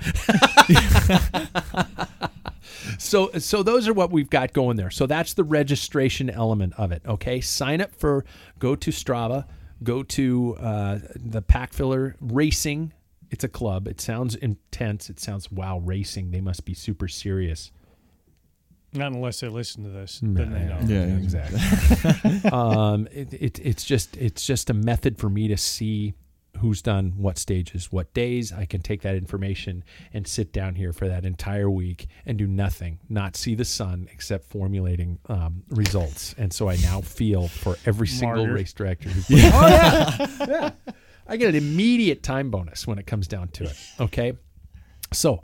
[2.97, 4.89] so so those are what we've got going there.
[4.89, 7.03] So that's the registration element of it.
[7.05, 8.25] Okay, sign up for
[8.57, 9.45] go to Strava,
[9.83, 12.91] go to uh, the Pack Filler Racing.
[13.29, 13.87] It's a club.
[13.87, 15.11] It sounds intense.
[15.11, 16.31] It sounds wow racing.
[16.31, 17.71] They must be super serious.
[18.95, 20.19] Not unless they listen to this.
[20.21, 20.79] then they know.
[20.85, 22.49] Yeah, exactly.
[22.51, 26.13] um, it, it, it's just it's just a method for me to see
[26.59, 28.51] who's done what stages, what days.
[28.51, 32.47] I can take that information and sit down here for that entire week and do
[32.47, 36.33] nothing, not see the sun except formulating um, results.
[36.37, 38.53] And so I now feel for every single Martyr.
[38.53, 39.09] race director.
[39.09, 40.71] Who put, oh yeah, yeah.
[41.27, 43.77] I get an immediate time bonus when it comes down to it.
[43.99, 44.33] Okay,
[45.11, 45.41] so.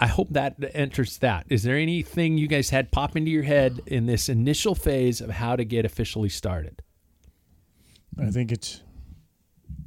[0.00, 1.46] I hope that enters that.
[1.48, 5.30] Is there anything you guys had pop into your head in this initial phase of
[5.30, 6.82] how to get officially started?
[8.20, 8.80] I think it's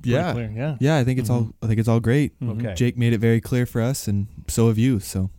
[0.04, 0.34] Yeah.
[0.34, 0.52] clear.
[0.56, 0.78] Yeah.
[0.80, 2.38] Yeah, I think it's all I think it's all great.
[2.39, 2.65] Mm-hmm.
[2.65, 2.74] Okay.
[2.76, 5.00] Jake made it very clear for us and so have you.
[5.00, 5.30] So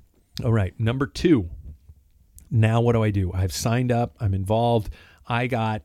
[0.44, 0.78] All right.
[0.80, 1.50] Number two.
[2.50, 3.32] Now what do I do?
[3.32, 4.14] I've signed up.
[4.20, 4.90] I'm involved.
[5.26, 5.82] I got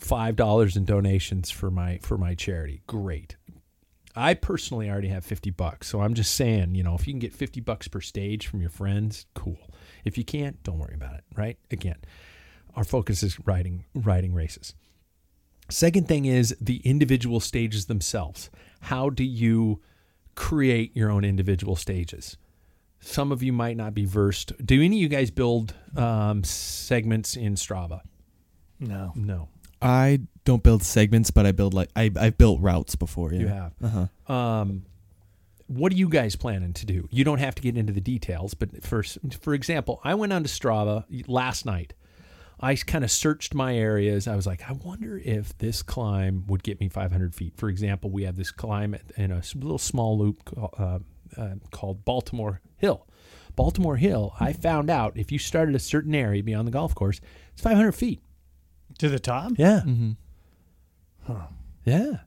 [0.00, 2.82] five dollars in donations for my for my charity.
[2.86, 3.36] Great.
[4.16, 7.20] I personally already have fifty bucks, so I'm just saying, you know, if you can
[7.20, 9.58] get fifty bucks per stage from your friends, cool.
[10.04, 11.24] If you can't, don't worry about it.
[11.36, 11.58] Right?
[11.70, 11.96] Again,
[12.76, 14.74] our focus is riding riding races.
[15.70, 18.50] Second thing is the individual stages themselves.
[18.82, 19.80] How do you
[20.34, 22.36] create your own individual stages?
[23.00, 24.52] Some of you might not be versed.
[24.64, 28.00] Do any of you guys build um, segments in Strava?
[28.80, 29.12] No.
[29.14, 29.48] No,
[29.82, 33.32] I don't build segments, but I build like I I've built routes before.
[33.32, 33.40] Yeah.
[33.40, 33.72] you have.
[33.82, 34.32] Uh-huh.
[34.32, 34.86] Um,
[35.66, 37.08] what are you guys planning to do?
[37.10, 39.02] You don't have to get into the details, but for
[39.40, 41.94] for example, I went onto Strava last night.
[42.60, 44.28] I kind of searched my areas.
[44.28, 47.54] I was like, I wonder if this climb would get me 500 feet.
[47.56, 51.00] For example, we have this climb in a little small loop uh,
[51.36, 53.06] uh, called Baltimore Hill.
[53.56, 57.20] Baltimore Hill, I found out if you started a certain area beyond the golf course,
[57.52, 58.20] it's 500 feet.
[58.98, 59.52] To the top?
[59.56, 59.82] Yeah.
[59.84, 60.12] Mm-hmm.
[61.84, 62.18] Yeah.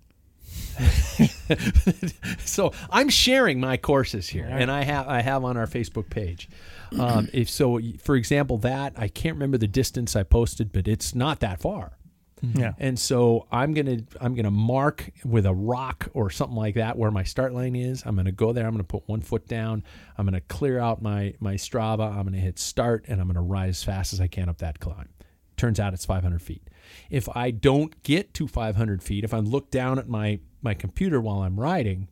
[2.45, 6.49] so I'm sharing my courses here, and I have I have on our Facebook page.
[6.97, 11.15] Um, if so, for example, that I can't remember the distance I posted, but it's
[11.15, 11.97] not that far.
[12.41, 12.73] Yeah.
[12.77, 17.10] And so I'm gonna I'm gonna mark with a rock or something like that where
[17.10, 18.03] my start line is.
[18.06, 18.65] I'm gonna go there.
[18.65, 19.84] I'm gonna put one foot down.
[20.17, 22.15] I'm gonna clear out my my Strava.
[22.15, 24.80] I'm gonna hit start, and I'm gonna ride as fast as I can up that
[24.80, 25.10] climb.
[25.57, 26.69] Turns out it's 500 feet.
[27.09, 31.19] If I don't get to 500 feet, if I look down at my my computer
[31.19, 32.07] while I'm riding,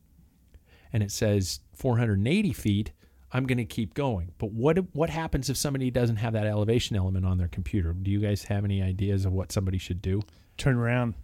[0.92, 2.92] and it says 480 feet,
[3.32, 4.32] I'm going to keep going.
[4.38, 7.92] But what what happens if somebody doesn't have that elevation element on their computer?
[7.92, 10.22] Do you guys have any ideas of what somebody should do?
[10.56, 11.14] Turn around.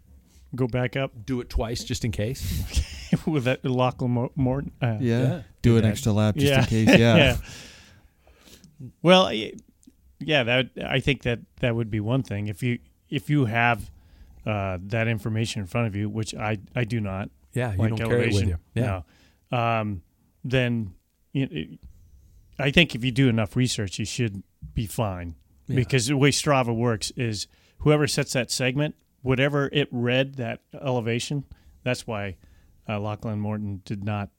[0.55, 2.43] Go back up Do it twice just in case.
[3.27, 4.73] with that Lachlan Morton.
[4.83, 5.21] Uh, Yeah.
[5.23, 5.43] Yeah.
[5.63, 5.89] Do an that.
[5.89, 6.61] extra lap just yeah.
[6.61, 6.99] in case.
[6.99, 7.37] Yeah.
[9.01, 9.53] Well, I-
[10.27, 13.91] yeah, that I think that that would be one thing if you if you have
[14.47, 17.31] uh, that information in front of you, which I I do not.
[17.53, 18.59] Yeah, you like don't carry it with you.
[18.75, 19.03] Yeah.
[19.51, 19.59] No.
[19.59, 20.03] Um,
[20.45, 20.95] then
[21.33, 21.79] you it,
[22.59, 24.43] I think if you do enough research, you should
[24.75, 25.35] be fine.
[25.67, 25.77] Yeah.
[25.77, 27.47] Because the way Strava works is
[27.79, 31.45] whoever sets that segment, whatever it read that elevation,
[31.83, 32.37] that's why
[32.89, 34.31] uh, Lachlan Morton did not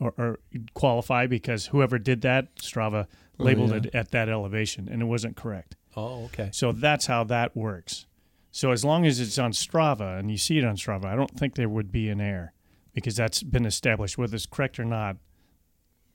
[0.00, 0.38] or, or
[0.74, 3.06] qualify because whoever did that, Strava
[3.40, 3.76] Oh, labeled yeah.
[3.76, 5.76] it at that elevation and it wasn't correct.
[5.96, 6.50] Oh, okay.
[6.52, 8.06] So that's how that works.
[8.50, 11.30] So as long as it's on Strava and you see it on Strava, I don't
[11.38, 12.52] think there would be an error
[12.94, 14.18] because that's been established.
[14.18, 15.16] Whether it's correct or not,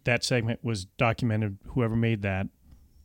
[0.03, 1.57] that segment was documented.
[1.67, 2.47] Whoever made that,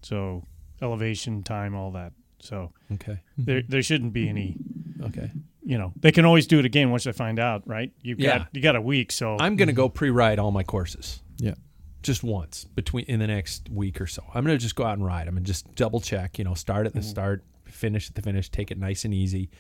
[0.03, 0.45] so
[0.83, 2.13] elevation, time, all that.
[2.41, 3.21] So Okay.
[3.37, 4.57] there there shouldn't be any.
[5.03, 5.31] Okay.
[5.65, 7.93] You know, they can always do it again once they find out, right?
[8.03, 8.45] You got Yeah.
[8.53, 11.23] you got a week, so I'm going to go pre-ride all my courses.
[11.37, 11.55] Yeah.
[12.03, 14.23] Just once between in the next week or so.
[14.35, 15.27] I'm going to just go out and ride.
[15.27, 17.09] I'm going to just double check, you know, start at the mm-hmm.
[17.09, 19.51] start, finish at the finish, take it nice and easy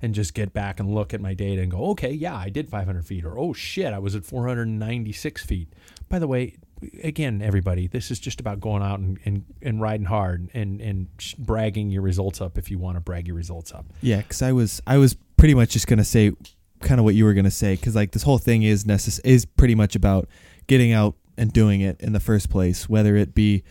[0.00, 2.68] and just get back and look at my data and go, "Okay, yeah, I did
[2.68, 5.72] 500 feet." Or, "Oh shit, I was at 496 feet."
[6.08, 6.56] By the way,
[7.02, 11.08] again, everybody, this is just about going out and, and, and riding hard and and
[11.38, 13.86] bragging your results up if you want to brag your results up.
[14.00, 16.32] Yeah, because I was I was pretty much just gonna say
[16.80, 19.44] kind of what you were gonna say because like this whole thing is necess- is
[19.44, 20.28] pretty much about
[20.66, 23.62] getting out and doing it in the first place, whether it be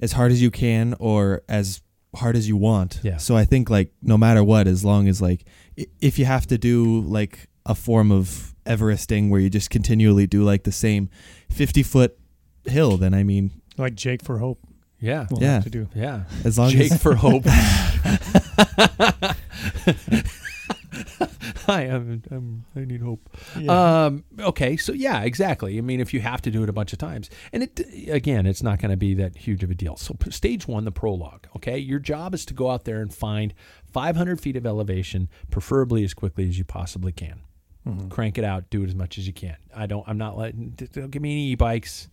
[0.00, 1.80] as hard as you can or as
[2.16, 3.00] hard as you want.
[3.02, 3.16] Yeah.
[3.16, 5.44] So I think like no matter what, as long as like
[6.00, 10.42] if you have to do like a form of Everesting where you just continually do
[10.44, 11.08] like the same
[11.50, 12.18] fifty foot
[12.66, 14.58] hill, then I mean like Jake for Hope.
[15.00, 15.26] Yeah.
[15.30, 15.60] We'll Yeah.
[15.60, 15.88] to do.
[15.94, 16.24] Yeah.
[16.44, 17.44] as long Jake as Jake for hope.
[21.66, 23.28] Hi, I'm, I'm, I need hope.
[23.68, 25.78] Um, okay, so yeah, exactly.
[25.78, 28.46] I mean, if you have to do it a bunch of times, and it again,
[28.46, 29.96] it's not going to be that huge of a deal.
[29.96, 31.46] So, stage one, the prologue.
[31.56, 33.54] Okay, your job is to go out there and find
[33.92, 37.40] 500 feet of elevation, preferably as quickly as you possibly can.
[38.10, 39.56] Crank it out, do it as much as you can.
[39.74, 40.06] I don't.
[40.06, 40.70] I'm not letting.
[40.70, 42.08] Don't give me any e-bikes,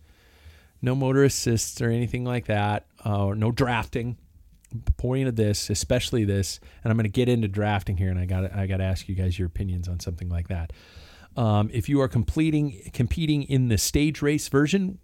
[0.82, 4.16] no motor assists or anything like that, uh, or no drafting
[4.96, 8.26] point of this, especially this, and I'm going to get into drafting here, and I
[8.26, 10.72] got I got to ask you guys your opinions on something like that.
[11.36, 14.98] Um, if you are completing competing in the stage race version,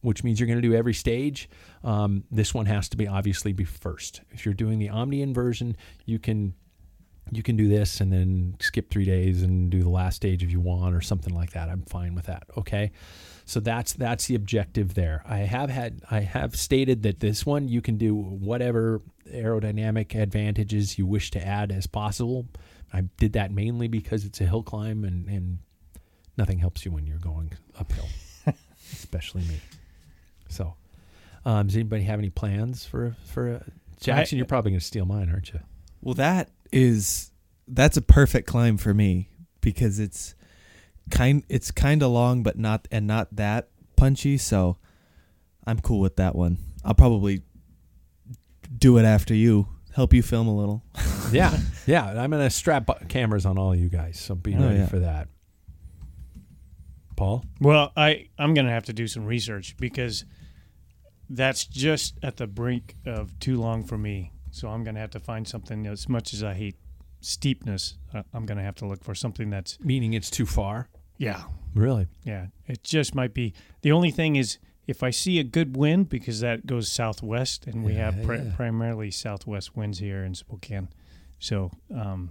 [0.00, 1.48] which means you're going to do every stage,
[1.84, 4.22] um, this one has to be obviously be first.
[4.30, 6.54] If you're doing the Omnium version, you can
[7.32, 10.50] you can do this and then skip three days and do the last stage if
[10.50, 11.68] you want or something like that.
[11.68, 12.44] I'm fine with that.
[12.56, 12.92] Okay.
[13.48, 15.22] So that's that's the objective there.
[15.24, 20.98] I have had I have stated that this one you can do whatever aerodynamic advantages
[20.98, 22.46] you wish to add as possible.
[22.92, 25.58] I did that mainly because it's a hill climb and, and
[26.36, 28.08] nothing helps you when you're going uphill,
[28.92, 29.60] especially me.
[30.48, 30.74] So,
[31.44, 34.36] um, does anybody have any plans for for uh, Jackson?
[34.36, 35.60] I- you're probably going to steal mine, aren't you?
[36.00, 37.30] Well, that is
[37.68, 39.28] that's a perfect climb for me
[39.60, 40.34] because it's
[41.10, 44.38] kind it's kind of long, but not and not that punchy.
[44.38, 44.76] So
[45.66, 46.58] I'm cool with that one.
[46.84, 47.42] I'll probably
[48.78, 49.68] do it after you.
[49.94, 50.84] Help you film a little.
[51.32, 52.04] yeah, yeah.
[52.22, 54.86] I'm going to strap cameras on all you guys, so be Oh, ready yeah.
[54.86, 55.28] for that.
[57.16, 60.26] Paul, Well, I I'm gonna have to do some research because
[61.30, 64.32] that's just at the brink of too long for me.
[64.50, 65.86] So I'm gonna have to find something.
[65.86, 66.76] As much as I hate
[67.22, 70.90] steepness, uh, I'm gonna have to look for something that's meaning it's too far.
[71.18, 72.06] Yeah, Really?
[72.24, 72.46] yeah.
[72.66, 73.52] It just might be.
[73.82, 77.84] The only thing is if I see a good wind because that goes southwest, and
[77.84, 78.52] we have pri- Yeah.
[78.56, 80.88] primarily southwest winds here in Spokane.
[81.38, 82.30] So um,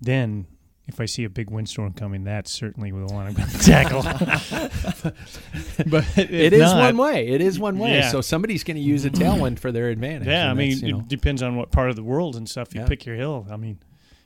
[0.00, 0.46] then.
[0.88, 4.02] If I see a big windstorm coming, that's certainly the one I'm going to tackle.
[5.86, 7.28] but It is not- one way.
[7.28, 7.94] It is one way.
[7.94, 8.10] Yeah.
[8.10, 10.26] So somebody's going to use a tailwind for their advantage.
[10.26, 12.74] Yeah, I mean, you know, it depends on what part of the world and stuff
[12.74, 12.88] you Yeah.
[12.88, 13.46] pick your hill.
[13.48, 13.78] I mean,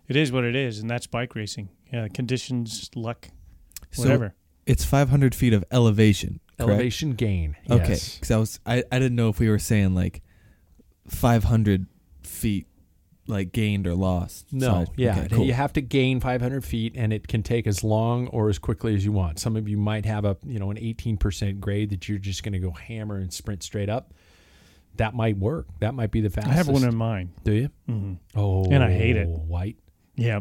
[0.08, 1.68] it is what it is, and that's bike racing.
[1.92, 3.28] Yeah, conditions, luck,
[3.96, 4.30] So
[4.66, 6.40] it's 500 feet of elevation.
[6.58, 6.70] correct?
[6.70, 7.56] elevation gain.
[7.70, 8.14] Okay, Yes.
[8.14, 10.22] because I was I, I didn't know if we were saying like
[11.08, 11.86] 500
[12.22, 12.66] feet
[13.28, 14.46] like gained or lost.
[14.50, 15.44] So No, I- yeah, okay, cool.
[15.44, 18.94] you have to gain 500 feet, and it can take as long or as quickly
[18.94, 19.40] as you want.
[19.40, 22.52] Some of you might have a you know an 18% grade that you're just going
[22.52, 24.14] to go hammer and sprint straight up.
[24.96, 25.66] That might work.
[25.80, 26.52] That might be the fastest.
[26.52, 26.72] I fastest.
[26.74, 27.30] have one in mind.
[27.44, 27.68] Do you?
[27.86, 29.28] hmm Oh, And I hate it.
[29.28, 29.76] White.
[30.14, 30.40] Yeah.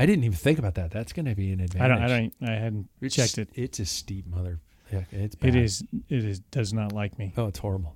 [0.00, 0.90] I didn't even think about that.
[0.90, 1.82] That's going to be an advantage.
[1.82, 2.02] I don't.
[2.02, 2.34] I don't.
[2.48, 3.48] I hadn't It's, checked it.
[3.54, 4.58] It's a steep mother.
[4.92, 5.56] Yeah, it's It bad.
[5.56, 5.84] is.
[6.08, 6.40] It is.
[6.50, 7.32] Does not like me.
[7.36, 7.94] Oh, it's horrible.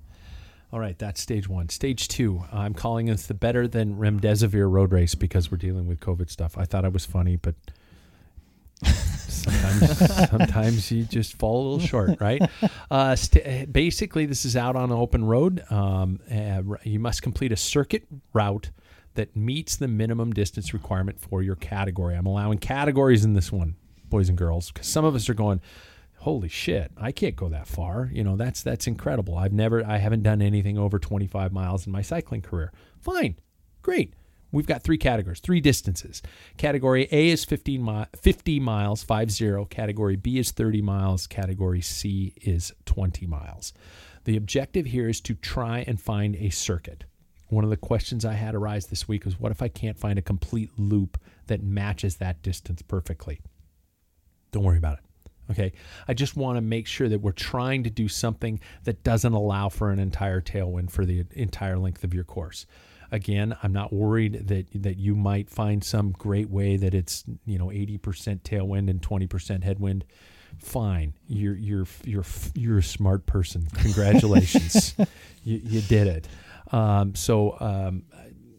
[0.71, 1.69] All right, that's stage one.
[1.69, 5.99] Stage two, I'm calling this the better than remdesivir road race because we're dealing with
[5.99, 6.57] COVID stuff.
[6.57, 7.55] I thought I was funny, but
[8.83, 12.41] sometimes, sometimes you just fall a little short, right?
[12.91, 15.63] Uh, st- basically, this is out on an open road.
[15.71, 18.69] Um, uh, you must complete a circuit route
[19.15, 22.15] that meets the minimum distance requirement for your category.
[22.15, 23.75] I'm allowing categories in this one,
[24.09, 25.61] boys and girls, because some of us are going,
[26.19, 28.09] holy shit, I can't go that far.
[28.11, 29.37] You know, that's that's incredible.
[29.37, 32.71] I've never I haven't done anything over 25 miles in my cycling career.
[32.99, 33.35] Fine.
[33.81, 34.13] Great.
[34.51, 36.21] We've got three categories, three distances.
[36.57, 39.65] Category A is 15 mi- 50 miles, 50.
[39.69, 41.27] Category B is 30 miles.
[41.27, 43.73] Category C is 20 miles.
[44.23, 47.03] The objective here is to try and find a circuit.
[47.49, 50.17] One of the questions I had arise this week was what if I can't find
[50.17, 53.39] a complete loop that matches that distance perfectly?
[54.51, 55.05] Don't worry about it.
[55.51, 55.73] Okay.
[56.07, 59.69] I just want to make sure that we're trying to do something that doesn't allow
[59.69, 62.65] for an entire tailwind for the entire length of your course.
[63.11, 67.59] Again, I'm not worried that that you might find some great way that it's, you
[67.59, 67.99] know, 80%
[68.41, 70.05] tailwind and 20% headwind.
[70.57, 71.13] Fine.
[71.27, 73.67] You're you're you're you're a smart person.
[73.75, 74.95] Congratulations.
[75.43, 76.27] you, you did it.
[76.71, 78.03] Um, so um,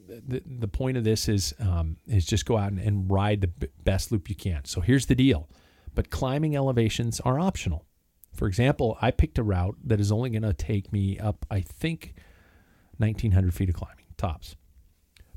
[0.09, 3.49] the, the point of this is um, is just go out and, and ride the
[3.49, 4.65] b- best loop you can.
[4.65, 5.49] So here's the deal
[5.97, 7.87] but climbing elevations are optional.
[8.33, 11.63] For example, I picked a route that is only going to take me up, I
[11.63, 12.15] think,
[12.99, 14.57] 1900 feet of climbing, tops.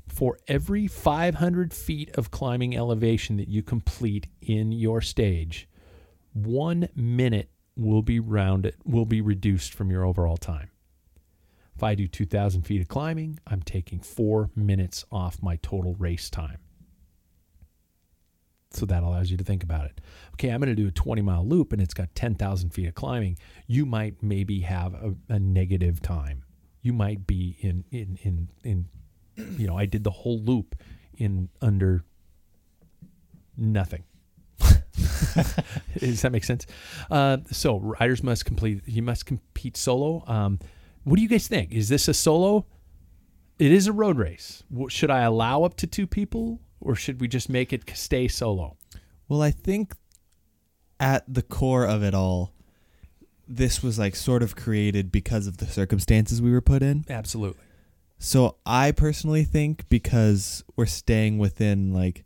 [0.06, 5.66] For every 500 feet of climbing elevation that you complete in your stage,
[6.34, 10.70] one minute will be rounded, will be reduced from your overall time.
[11.80, 16.28] If I do 2,000 feet of climbing, I'm taking four minutes off my total race
[16.28, 16.58] time.
[18.70, 19.98] So that allows you to think about it.
[20.34, 22.94] Okay, I'm going to do a 20 mile loop and it's got 10,000 feet of
[22.94, 23.38] climbing.
[23.66, 26.44] You might maybe have a, a negative time.
[26.82, 28.84] You might be in, in, in, in,
[29.56, 30.76] you know, I did the whole loop
[31.16, 32.04] in under
[33.56, 34.04] nothing.
[35.98, 36.66] Does that make sense?
[37.10, 40.22] Uh, so riders must complete, you must compete solo.
[40.26, 40.58] Um,
[41.04, 41.72] what do you guys think?
[41.72, 42.66] Is this a solo?
[43.58, 44.62] It is a road race.
[44.88, 48.76] Should I allow up to two people or should we just make it stay solo?
[49.28, 49.94] Well, I think
[50.98, 52.52] at the core of it all,
[53.46, 57.04] this was like sort of created because of the circumstances we were put in.
[57.08, 57.62] Absolutely.
[58.18, 62.24] So I personally think because we're staying within like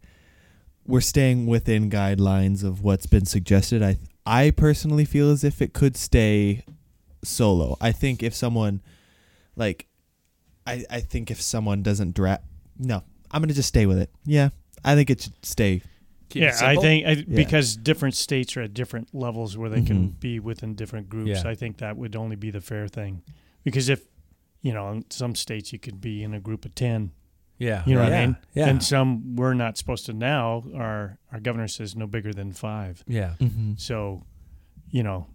[0.86, 3.82] we're staying within guidelines of what's been suggested.
[3.82, 6.64] I I personally feel as if it could stay
[7.24, 7.76] solo.
[7.80, 8.82] I think if someone
[9.56, 9.86] like
[10.66, 12.38] I I think if someone doesn't dra
[12.78, 14.10] no, I'm going to just stay with it.
[14.24, 14.50] Yeah.
[14.84, 15.82] I think it should stay.
[16.30, 20.08] Keep yeah, I think I, because different states are at different levels where they can
[20.08, 20.20] Mhm.
[20.20, 21.42] be within different groups.
[21.44, 21.50] Yeah.
[21.50, 23.22] I think that would only be the fair thing,
[23.62, 24.00] because if
[24.62, 27.12] you know, in some states you could be in a group of ten.
[27.58, 27.82] Yeah.
[27.86, 28.12] You know what.
[28.12, 28.36] I mean?
[28.54, 28.68] Yeah.
[28.68, 30.64] And some we're not supposed to now.
[30.74, 33.04] Our our governor says no bigger than five.
[33.06, 33.34] yeah.
[33.38, 33.74] Mm-hmm.
[33.76, 34.24] So,
[34.90, 35.26] you know,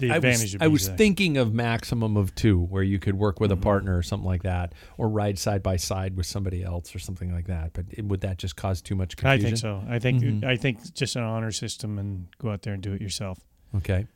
[0.00, 0.42] the I advantage.
[0.42, 3.56] was, would I was thinking of maximum of two, where you could work with a
[3.56, 3.62] Mhm.
[3.62, 7.32] partner or something like that, or ride side by side with somebody else or something
[7.32, 7.72] like that.
[7.72, 9.46] But it, would that just cause too much confusion?
[9.46, 9.84] I think so.
[9.88, 10.44] I think Mhm.
[10.44, 13.38] I think just an honor system and go out there and do it yourself.
[13.76, 14.06] Okay.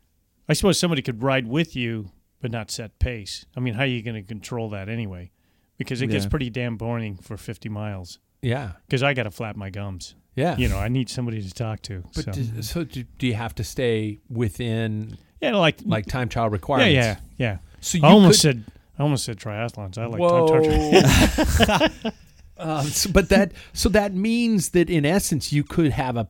[0.49, 3.47] I suppose somebody could ride with you, but not set pace.
[3.57, 5.31] I mean, how are you going to control that anyway?
[5.79, 8.19] Because it gets pretty damn boring for 50 miles.
[8.43, 8.73] Yeah.
[8.87, 10.15] Because I got to flap my gums.
[10.37, 10.57] Yeah.
[10.59, 12.03] You know, I need somebody to talk to.
[12.15, 12.33] But so.
[12.33, 16.95] do, so do, do you have to stay within yeah, like like time trial requirements?
[16.95, 17.51] yeah, yeah.
[17.53, 17.59] yeah.
[17.81, 18.65] So you I almost could, said
[18.99, 19.99] I almost said triathlons.
[19.99, 20.49] I like Whoa.
[20.49, 22.13] time trial.
[22.59, 26.29] um, so, but that so that means that in essence you could have a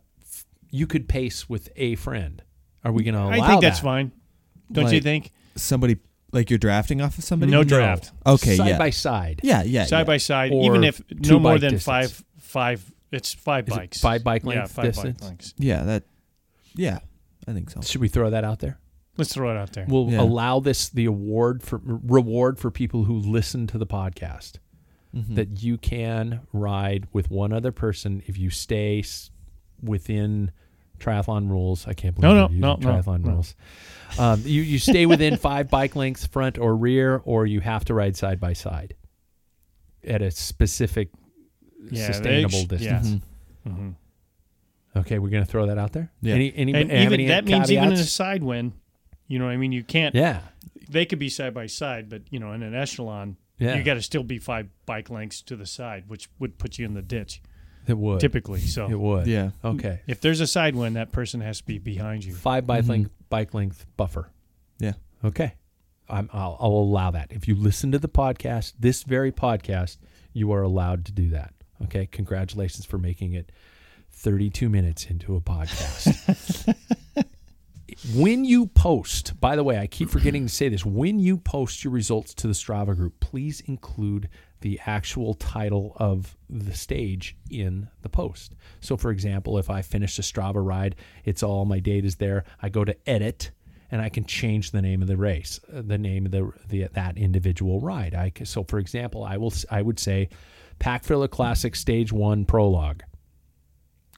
[0.70, 2.42] you could pace with a friend.
[2.84, 3.84] Are we going to allow I think that's that?
[3.84, 4.12] fine.
[4.70, 5.30] Don't you think?
[5.56, 5.98] Somebody
[6.32, 7.52] like you're drafting off of somebody.
[7.52, 8.10] No draft.
[8.26, 9.40] Okay, side yeah, by side.
[9.42, 10.04] yeah, yeah, Side yeah.
[10.04, 11.84] by side, Or even if no more than distance.
[11.84, 12.92] five five.
[13.12, 14.00] It's five Is it bikes.
[14.00, 15.20] five bike Yeah, length five distance?
[15.20, 15.54] bike lengths.
[15.56, 16.02] Yeah, that.
[16.74, 16.98] Yeah,
[17.46, 17.80] I think so.
[17.82, 18.80] Should we throw that out there?
[19.16, 19.86] Let's throw it out there.
[19.88, 20.20] We'll Yeah.
[20.22, 24.54] allow this the award for reward for people who listen to the podcast.
[25.14, 25.36] Mhm.
[25.36, 29.04] That you can ride with one other person if you stay
[29.80, 30.50] within
[30.98, 31.86] triathlon rules.
[31.86, 33.30] I can't believe No, no, I'm no, no, triathlon no.
[33.34, 33.54] rules.
[34.18, 37.94] Um, you you stay within five bike lengths, front or rear, or you have to
[37.94, 38.94] ride side by side
[40.02, 41.10] at a specific
[41.90, 42.98] Yeah, they sustainable sh- yeah.
[42.98, 43.24] distance.
[43.66, 43.72] Mhm.
[43.76, 43.90] hmm
[44.96, 46.10] Okay, we're gonna throw that out there.
[46.22, 46.34] Yeah.
[46.34, 48.72] Any any And even any that means even in a side win,
[49.26, 50.14] you know, what I mean, you can't.
[50.14, 50.40] yeah.
[50.88, 53.76] They could be side by side, but you know, in an echelon, Yeah.
[53.76, 56.84] you got to still be five bike lengths to the side, which would put you
[56.84, 57.40] in the ditch
[57.86, 58.60] It would typically.
[58.60, 59.26] So It would.
[59.26, 59.50] Yeah.
[59.64, 60.00] Okay.
[60.06, 62.34] if there's a side win, that person has to be behind you.
[62.34, 62.88] Five bike Mhm.
[62.88, 64.30] length bike length buffer.
[64.78, 64.92] Yeah.
[65.24, 65.54] Okay.
[66.08, 67.32] I'm, I'll, I'll allow that.
[67.32, 69.96] If you listen to the podcast, this very podcast,
[70.34, 71.54] you are allowed to do that.
[71.84, 72.06] Okay.
[72.06, 73.50] Congratulations for making it
[74.12, 76.74] 32 minutes into a podcast.
[78.14, 80.84] when you post, by the way, I keep forgetting to say this.
[80.84, 84.28] When you post your results to the Strava group, please include
[84.60, 88.54] the actual title of the stage in the post.
[88.80, 92.44] So, for example, if I finish a Strava ride, it's all my data is there.
[92.62, 93.50] I go to edit
[93.90, 96.88] and I can change the name of the race, uh, the name of the, the
[96.94, 98.14] that individual ride.
[98.14, 100.30] I so, for example, I will I would say
[100.78, 103.02] Pack Filler Classic Stage One Prologue.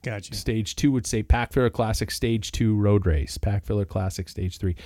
[0.07, 0.37] Gotcha.
[0.37, 4.57] Stage two would say Pack Filler Classic Stage Two Road Race, Pack Filler Classic Stage
[4.59, 4.77] Three.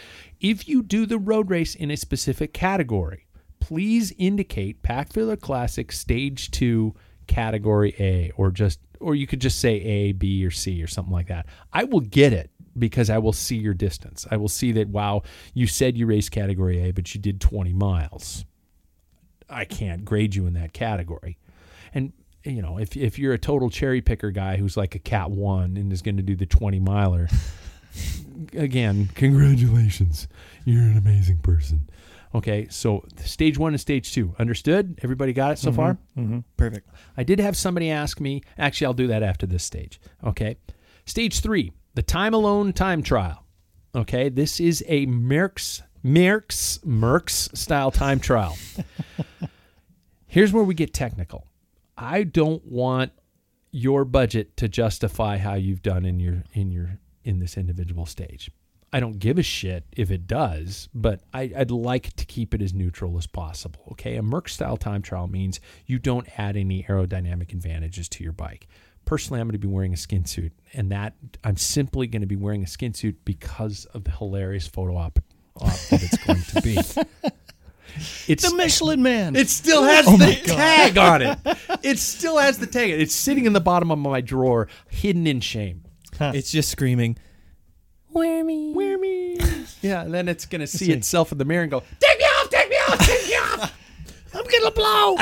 [0.41, 3.27] If you do the road race in a specific category,
[3.59, 6.95] please indicate Pack Filler Classic Stage Two
[7.27, 11.13] Category A, or just, or you could just say A, B, or C, or something
[11.13, 11.45] like that.
[11.71, 14.27] I will get it because I will see your distance.
[14.31, 14.89] I will see that.
[14.89, 18.47] Wow, you said you raced Category A, but you did 20 miles.
[19.51, 21.37] I can't grade you in that category.
[21.93, 22.15] And
[22.45, 25.77] you know, if if you're a total cherry picker guy who's like a cat one
[25.77, 27.29] and is going to do the 20 miler,
[28.55, 30.29] again, congratulations.
[30.65, 31.89] You're an amazing person.
[32.33, 34.35] Okay, so stage one and stage two.
[34.39, 35.01] Understood?
[35.03, 35.99] Everybody got it so far?
[36.17, 36.41] Mm-hmm.
[36.57, 36.89] Perfect.
[37.17, 38.43] I did have somebody ask me.
[38.57, 40.01] Actually, I'll do that after this stage.
[40.25, 40.57] Okay.
[41.07, 43.45] Stage three, the time alone time trial.
[43.97, 44.29] Okay.
[44.29, 48.57] This is a Merckx, Merckx, Merckx style time trial.
[50.29, 51.50] Here's where we get technical.
[52.01, 53.13] I don't want
[53.71, 58.51] your budget to justify how you've done in your in your in this individual stage.
[58.93, 62.63] I don't give a shit if it does, but I, I'd like to keep it
[62.63, 63.83] as neutral as possible.
[63.93, 68.33] Okay, a Merckx style time trial means you don't add any aerodynamic advantages to your
[68.33, 68.67] bike.
[69.05, 72.27] Personally, I'm going to be wearing a skin suit, and that I'm simply going to
[72.27, 75.21] be wearing a skin suit because of the hilarious photo op,
[75.57, 77.31] op that it's going to be.
[78.29, 79.37] It's The Michelin Man.
[79.37, 81.39] it still has the tag on it.
[81.83, 82.91] It still has the tag.
[82.91, 85.85] It's sitting in the bottom of my drawer, hidden in shame.
[86.21, 87.17] It's just screaming.
[88.11, 88.73] Wear me.
[88.75, 89.39] Wear me.
[89.81, 92.25] Yeah, and then it's going to see itself in the mirror and go, Take me
[92.25, 93.79] off, take me off, take me off.
[94.35, 95.17] I'm going to blow.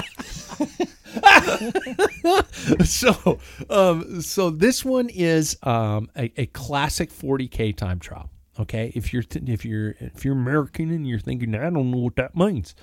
[2.84, 3.38] so,
[3.70, 8.30] um, so this one is um, a, a classic 40K time trial.
[8.58, 12.16] Okay, if you're if you're if you're American and you're thinking I don't know what
[12.16, 12.74] that means,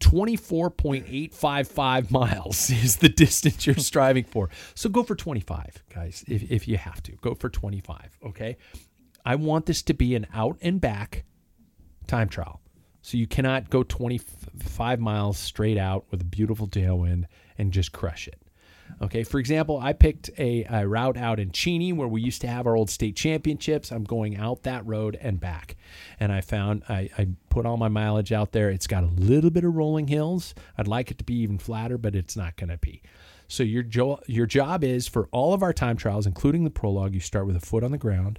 [0.00, 4.50] twenty four point eight five five miles is the distance you're striving for.
[4.74, 6.24] So go for twenty five, guys.
[6.26, 8.18] If if you have to, go for twenty five.
[8.24, 8.56] Okay,
[9.24, 11.24] I want this to be an out and back
[12.06, 12.60] time trial.
[13.02, 17.26] So you cannot go 25 miles straight out with a beautiful tailwind
[17.58, 18.40] and just crush it.
[19.02, 22.46] Okay, for example, I picked a, a route out in Cheney where we used to
[22.46, 23.90] have our old state championships.
[23.90, 25.76] I'm going out that road and back.
[26.20, 28.70] And I found I, I put all my mileage out there.
[28.70, 30.54] It's got a little bit of rolling hills.
[30.78, 33.02] I'd like it to be even flatter, but it's not going to be.
[33.48, 37.14] So your, jo- your job is for all of our time trials, including the prologue,
[37.14, 38.38] you start with a foot on the ground.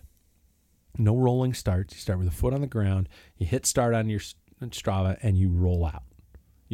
[0.98, 1.94] No rolling starts.
[1.94, 3.10] You start with a foot on the ground.
[3.38, 4.22] You hit start on your
[4.62, 6.04] Strava and you roll out.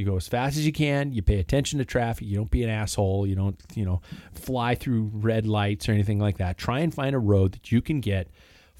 [0.02, 1.14] You go as fast as you can.
[1.14, 2.26] You pay attention to traffic.
[2.26, 3.28] You don't be an asshole.
[3.28, 4.02] You don't, you know,
[4.34, 6.58] fly through red lights or anything like that.
[6.58, 8.32] Try and find a road that you can get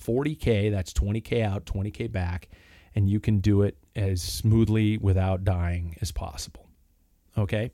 [0.04, 2.50] 40K, that's 20K out, 20K back,
[2.96, 6.66] and you can do it as smoothly without dying as possible.
[7.38, 7.70] Okay?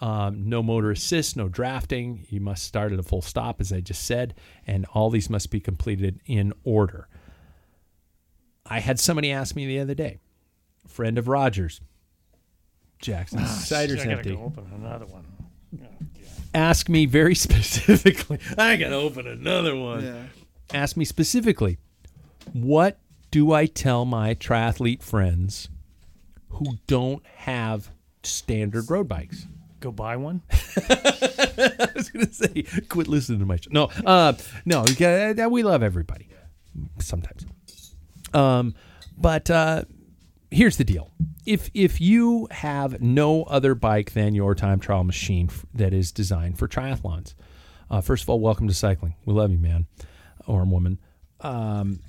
[0.00, 2.26] Um, no motor assist, no drafting.
[2.28, 4.34] You must start at a full stop, as I just said,
[4.66, 7.08] and all these must be completed in order.
[8.66, 10.18] I had somebody ask me the other day,
[10.86, 11.80] friend of Rogers,
[13.04, 14.34] Jackson, cider's I gotta empty.
[14.34, 15.24] go open another one.
[16.54, 18.38] Ask me very specifically.
[18.56, 20.30] I gotta open another one.
[20.72, 21.78] Ask me specifically,
[22.52, 22.98] what
[23.30, 25.68] do I tell my triathlete friends
[26.48, 27.90] who don't have
[28.22, 29.46] standard road bikes?
[29.80, 30.42] Go buy one.
[30.50, 33.68] I was going to say, quit listening to my show.
[33.70, 34.32] No, uh,
[34.64, 34.84] no,
[35.50, 36.28] we love everybody
[37.00, 37.44] sometimes.
[38.32, 38.74] Um,
[39.18, 39.84] but uh,
[40.50, 41.10] here's the deal:
[41.46, 46.12] if if you have no other bike than your time trial machine f- that is
[46.12, 47.34] designed for triathlons,
[47.90, 49.14] uh, first of all, welcome to cycling.
[49.24, 49.86] We love you, man
[50.46, 50.98] or woman.
[51.40, 52.00] Um,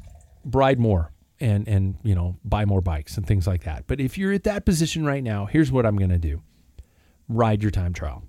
[0.43, 3.85] ride more and and you know buy more bikes and things like that.
[3.87, 6.41] But if you're at that position right now, here's what I'm going to do:
[7.27, 8.23] ride your time trial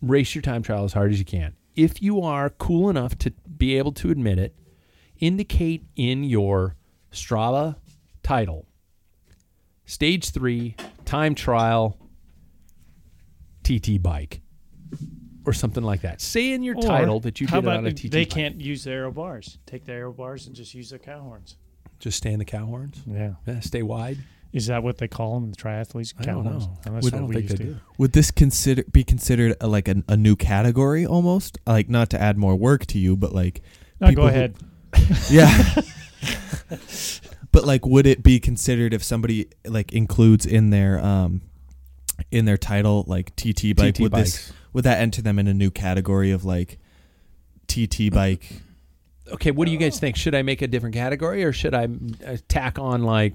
[0.00, 1.54] race your time trial as hard as you can.
[1.74, 4.54] If you are cool enough to be able to admit it,
[5.18, 6.76] indicate in your
[7.12, 7.76] Strava
[8.22, 8.66] title
[9.88, 11.98] stage three time trial
[13.64, 14.40] TT bike
[15.44, 16.20] or something like that.
[16.20, 18.24] Say in your Or title that you how did it on a if TT They
[18.24, 18.30] bike.
[18.30, 19.58] can't use the aero bars.
[19.66, 21.56] Take the aero bars and just use the cow horns.
[21.98, 23.02] Just stay in the cow horns.
[23.06, 23.32] Yeah.
[23.46, 24.18] Yeah, stay wide.
[24.52, 26.14] Is that what they call them, the triathletes?
[26.18, 26.66] I Cow don't horns?
[26.66, 26.78] know.
[26.86, 27.70] And that's what don't we think used they to.
[27.74, 27.80] do.
[27.98, 31.58] Would this consider be considered a, like an, a new category almost?
[31.66, 33.60] Like not to add more work to you, but like
[34.00, 34.56] No, people go who- ahead.
[35.30, 35.82] yeah.
[37.52, 41.42] but like, would it be considered if somebody like includes in their um
[42.30, 43.94] in their title like TT bike?
[43.94, 44.32] TT would bikes.
[44.48, 46.78] this would that enter them in a new category of like
[47.66, 48.62] TT bike?
[49.32, 50.16] Okay, what do you guys think?
[50.16, 51.88] Should I make a different category or should I
[52.26, 53.34] uh, tack on like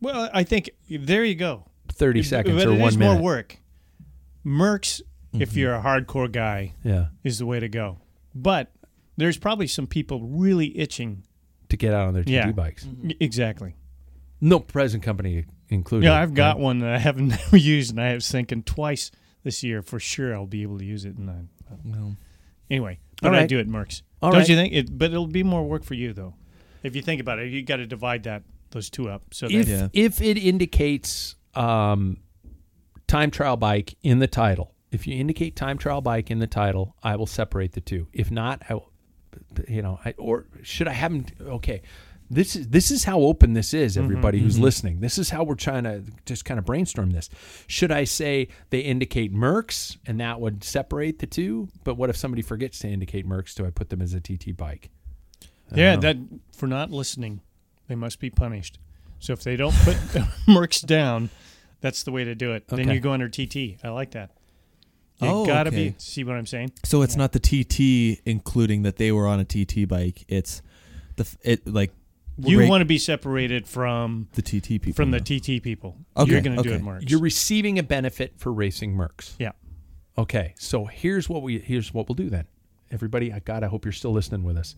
[0.00, 1.64] Well, I think there you go.
[1.92, 3.14] 30 It- seconds but or it one is minute?
[3.14, 3.58] more work.
[4.44, 5.00] Merckx,
[5.34, 5.58] if Mm-hmm.
[5.58, 7.98] you're a hardcore guy, Yeah, is the way to go.
[8.34, 8.72] But
[9.16, 11.22] there's probably some people really itching.
[11.72, 12.52] To get out on their TT Yeah.
[12.52, 12.86] bikes.
[13.18, 13.74] Exactly.
[14.42, 16.04] No present company included.
[16.06, 16.62] Yeah, I've got right?
[16.62, 19.10] one that I haven't used, and I was thinking twice
[19.42, 21.16] this year for sure I'll be able to use it.
[21.16, 21.36] And I,
[21.82, 22.16] No.
[22.70, 24.02] anyway, but I do it, Merckx.
[24.20, 24.48] All Don't right.
[24.50, 24.74] you think?
[24.74, 26.34] It, but it'll be more work for you though,
[26.82, 27.50] if you think about it.
[27.50, 28.42] You got to divide that
[28.72, 29.22] those two up.
[29.32, 29.88] So If Yeah.
[29.94, 32.18] if it indicates um,
[33.06, 36.96] time trial bike in the title, if you indicate time trial bike in the title,
[37.02, 38.08] I will separate the two.
[38.12, 38.91] If not, I will,
[39.68, 41.26] you know, I, or should I have them?
[41.40, 41.82] Okay,
[42.32, 43.94] this is this is how open this is.
[43.94, 44.64] Mm-hmm, everybody who's mm-hmm.
[44.64, 47.28] listening, this is how we're trying to just kind of brainstorm this.
[47.66, 51.68] Should I say they indicate Merckx and that would separate the two?
[51.84, 53.54] But what if somebody forgets to indicate Merckx?
[53.54, 54.90] Do I put them as a TT bike?
[55.70, 56.16] I yeah, that
[56.56, 57.42] for not listening,
[57.88, 58.78] they must be punished.
[59.18, 59.96] So if they don't put
[60.48, 61.28] Merckx down,
[61.82, 62.66] that's the way to do it.
[62.68, 63.78] Then you go under TT.
[63.84, 64.30] I like that.
[65.22, 65.90] You Oh, gotta okay.
[65.90, 65.94] be.
[65.98, 66.72] See what I'm saying?
[66.84, 70.24] So it's not the TT including that they were on a TT bike.
[70.28, 70.62] It's
[71.16, 71.92] the it like
[72.38, 75.20] You rate want to be separated from the TT people from the.
[75.20, 75.96] TT people.
[76.16, 77.08] Okay, You're going to do it, Mark.
[77.08, 79.34] You're receiving a benefit for racing Merckx.
[79.38, 79.52] yeah.
[80.18, 82.46] Okay, so here's what we here's what we'll do then.
[82.92, 84.76] Everybody, I God, I hope you're still listening with us.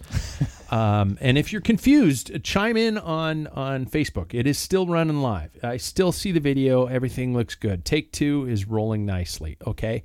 [0.70, 4.32] um, and if you're confused, chime in on on Facebook.
[4.32, 5.50] It is still running live.
[5.62, 6.86] I still see the video.
[6.86, 7.84] Everything looks good.
[7.84, 9.56] Take two is rolling nicely.
[9.66, 10.04] Okay.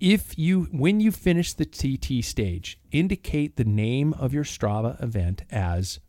[0.00, 5.42] If you when you finish the TT stage, indicate the name of your Strava event
[5.50, 6.00] as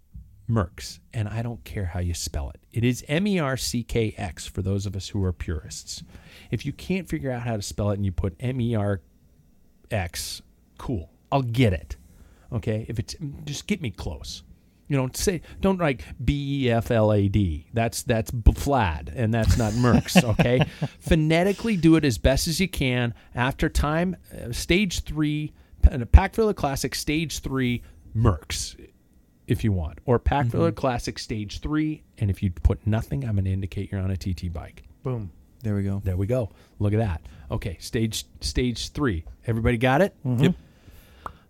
[0.49, 2.59] Merckx, and I don't care how you spell it.
[2.71, 6.03] It is M E R C K X for those of us who are purists.
[6.51, 9.01] If you can't figure out how to spell it and you put M E R
[9.91, 10.41] X,
[10.77, 11.09] cool.
[11.35, 11.97] I'll get it.
[12.53, 12.85] Okay?
[12.87, 13.13] If it's
[13.43, 14.41] just get me close.
[14.87, 17.67] You know, don't say don't like B E F L A D.
[17.73, 20.23] That's that's Bflad, and that's not Merckx.
[20.39, 20.61] Okay,
[20.99, 23.13] phonetically do it as best as you can.
[23.33, 27.81] After time, uh, stage three, uh, Packfiller Classic stage three,
[28.15, 28.79] Merckx,
[29.47, 32.03] if you want, or Packfiller Classic stage three.
[32.19, 34.83] And if you put nothing, I'm going to indicate you're on a TT bike.
[35.01, 35.31] Boom.
[35.63, 35.99] There we go.
[36.03, 36.51] There we go.
[36.77, 37.21] Look at that.
[37.49, 39.25] Okay, stage stage three.
[39.47, 40.15] Everybody got it?
[40.23, 40.53] Yep.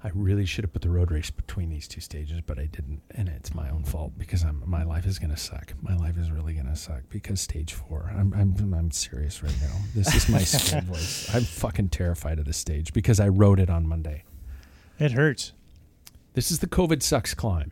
[0.06, 3.02] I really should have put the road race between these two stages, but I didn't,
[3.16, 5.74] and it's my own fault because I'm my life is gonna suck.
[5.82, 8.14] My life is really gonna suck because stage four.
[8.16, 9.76] I'm I'm I'm serious right now.
[9.96, 11.34] This is my voice.
[11.34, 14.26] I'm fucking terrified of this stage because I wrote it on Monday.
[15.00, 15.54] It hurts.
[16.34, 17.72] This is the COVID sucks climb.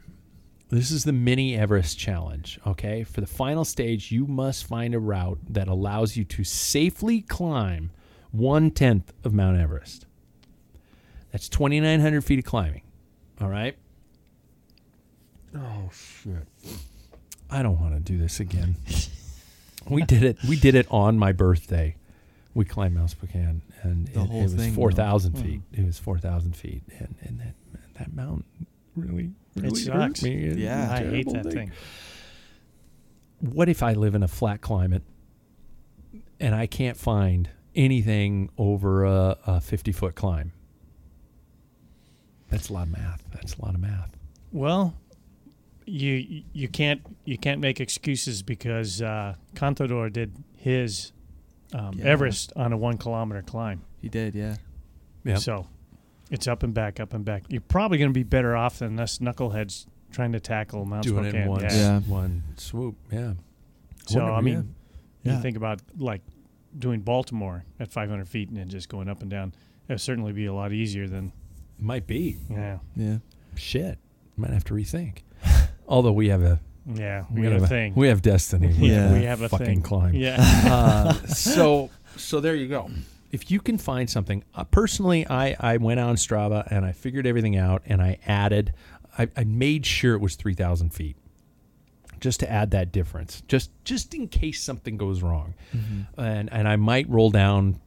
[0.69, 2.59] This is the mini Everest challenge.
[2.65, 3.03] Okay.
[3.03, 7.91] For the final stage, you must find a route that allows you to safely climb
[8.31, 10.07] one tenth of Mount Everest.
[11.33, 12.83] That's 2,900 feet of climbing.
[13.41, 13.75] All right.
[15.55, 16.47] Oh, shit.
[17.49, 18.75] I don't want to do this again.
[19.89, 20.37] we did it.
[20.47, 21.95] We did it on my birthday.
[22.53, 25.61] We climbed Mount Spokane, and The it, whole it was thing, 4,000 feet.
[25.73, 25.81] Hmm.
[25.81, 26.83] It was 4,000 feet.
[26.99, 27.55] And, and that,
[27.97, 28.45] that mountain
[28.95, 30.21] really, really hurt sucks.
[30.23, 30.35] me.
[30.45, 30.87] It's Yeah.
[30.89, 31.71] a I hate terrible that thing.
[33.39, 35.01] what if I live in a flat climate
[36.39, 40.53] and I can't find anything over a, a 50 foot climb?
[42.53, 43.23] That's a lot of math.
[43.33, 44.09] That's a lot of math.
[44.51, 44.93] Well,
[45.85, 51.11] you you can't you can't make excuses because uh, Contador did his
[51.73, 52.05] um, Yeah.
[52.05, 53.81] Everest on a one kilometer climb.
[54.01, 54.55] He did, yeah.
[55.25, 55.39] Yep.
[55.39, 55.67] So
[56.29, 57.43] it's up and back, up and back.
[57.49, 61.25] You're probably going to be better off than us knuckleheads trying to tackle Mount Doing
[61.25, 61.71] it in one, Yeah.
[61.73, 61.99] Yeah.
[62.01, 62.95] one swoop.
[63.11, 63.33] Yeah.
[64.05, 64.75] So Wonder- I mean,
[65.23, 65.35] Yeah.
[65.37, 66.21] you think about like
[66.77, 69.53] doing Baltimore at 500 feet and then just going up and down.
[69.87, 71.31] It would certainly be a lot easier than
[71.83, 73.17] might be yeah, Yeah.
[73.55, 73.97] shit.
[74.37, 75.19] Might have to rethink.
[75.87, 77.25] Although we have a yeah.
[77.31, 77.93] We, we, got have a thing.
[77.95, 78.67] we have destiny.
[78.79, 79.07] We Yeah.
[79.07, 79.81] have we have a fucking thing.
[79.81, 80.13] climb.
[80.15, 80.37] Yeah.
[80.65, 82.89] uh, so so there you go.
[83.31, 87.25] If you can find something, uh, personally, I I went on Strava and I figured
[87.27, 88.73] everything out and I added,
[89.17, 91.15] I, I made sure it was three thousand feet,
[92.19, 95.53] just to add that difference, just just in case something goes wrong,
[96.17, 97.79] and and I might roll down.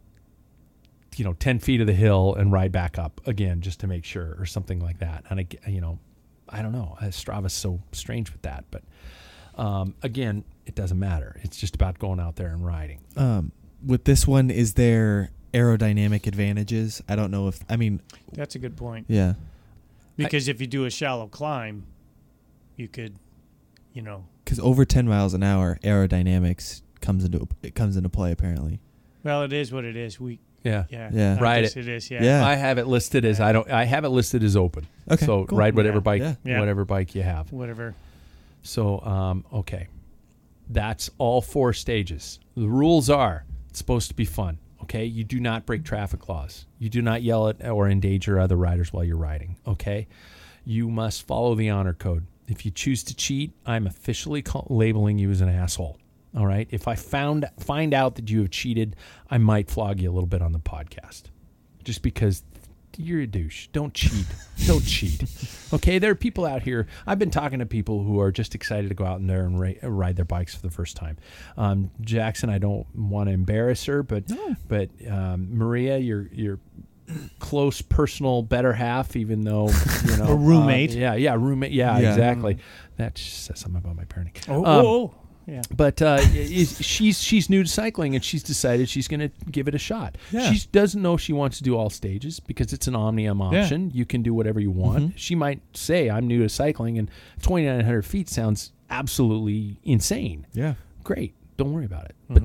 [1.16, 4.04] You know, ten feet of the hill and ride back up again, just to make
[4.04, 5.24] sure, or something like that.
[5.30, 5.98] And I, g- you know,
[6.48, 6.96] I don't know.
[7.04, 8.82] Strava's so strange with that, but
[9.56, 11.40] um, again, it doesn't matter.
[11.42, 13.00] It's just about going out there and riding.
[13.16, 13.52] Um,
[13.84, 17.02] with this one, is there aerodynamic advantages?
[17.08, 18.02] I don't know if I mean,
[18.32, 19.06] That's a good point.
[19.08, 19.34] yeah,
[20.16, 21.84] Because if you do a shallow climb,
[22.76, 23.16] you could,
[23.94, 28.32] you know, because over ten miles an hour, aerodynamics comes into it comes into play
[28.32, 28.80] apparently.
[29.24, 30.20] well, it is what it is.
[30.20, 30.84] We Yeah.
[30.90, 31.38] yeah Yeah.
[31.40, 31.76] Ride it.
[31.76, 32.22] It is yeah.
[32.22, 32.46] Yeah.
[32.46, 33.70] I have it listed as I don't.
[33.70, 34.86] I have it listed as open.
[35.10, 35.58] Okay, So cool.
[35.58, 36.00] ride whatever Yeah.
[36.00, 36.34] bike, Yeah.
[36.44, 36.60] Yeah.
[36.60, 37.52] whatever bike you have.
[37.52, 37.94] Whatever.
[38.62, 39.88] So um, okay,
[40.68, 42.38] that's all four stages.
[42.56, 44.58] The rules are it's supposed to be fun.
[44.82, 46.66] Okay, you do not break traffic laws.
[46.78, 49.56] You do not yell at or endanger other riders while you're riding.
[49.66, 50.06] Okay,
[50.64, 52.26] you must follow the honor code.
[52.48, 55.98] If you choose to cheat, I'm officially call- labeling you as an asshole.
[56.36, 56.68] All right.
[56.70, 58.94] If I found find out that you have cheated,
[59.30, 61.24] I might flog you a little bit on the podcast,
[61.84, 62.42] just because
[62.98, 63.68] you're a douche.
[63.72, 64.24] Don't cheat.
[64.66, 65.22] Don't cheat.
[65.72, 65.98] Okay.
[65.98, 66.86] There are people out here.
[67.06, 69.60] I've been talking to people who are just excited to go out in there and
[69.60, 71.16] ra- ride their bikes for the first time.
[71.58, 74.24] Um, Jackson, I don't want to embarrass her, but
[74.68, 76.58] but um, Maria, you're you're
[77.38, 79.68] close personal better half, even though
[80.04, 80.92] you know A roommate.
[80.92, 81.72] uh, yeah, yeah, roommate.
[81.72, 82.10] Yeah, Yeah.
[82.10, 82.58] exactly.
[82.96, 84.36] That just says something about my parenting.
[84.48, 85.14] Oh, Um, oh, oh.
[85.46, 85.62] Yeah.
[85.74, 89.68] but uh, is, she's she's new to cycling and she's decided she's going to give
[89.68, 90.16] it a shot.
[90.32, 90.52] Yeah.
[90.52, 93.90] She doesn't know she wants to do all stages because it's an omnium option.
[93.94, 95.18] You can do whatever you want.
[95.18, 97.10] She might say, "I'm new to cycling," and
[97.42, 100.46] 2,900 feet sounds absolutely insane.
[100.52, 100.74] Yeah.
[101.04, 102.42] Great, don't worry about it, but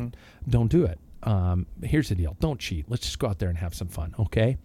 [0.47, 0.99] don't do it.
[1.24, 2.86] Um, here's the deal: don't cheat.
[2.89, 4.14] Let's just go out there and have some fun.
[4.20, 4.58] Okay.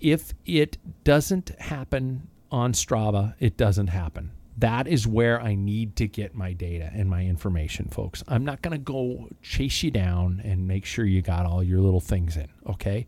[0.00, 4.30] If it doesn't happen on Strava, it doesn't happen.
[4.58, 8.24] That is where I need to get my data and my information, folks.
[8.26, 11.80] I'm not going to go chase you down and make sure you got all your
[11.80, 13.06] little things in, okay?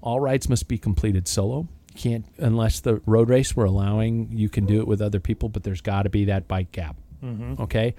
[0.00, 1.66] All rides must be completed solo.
[1.96, 5.64] Can't unless the road race we're allowing, you can do it with other people, but
[5.64, 6.96] there's got to be that bike gap.
[7.62, 7.94] Okay?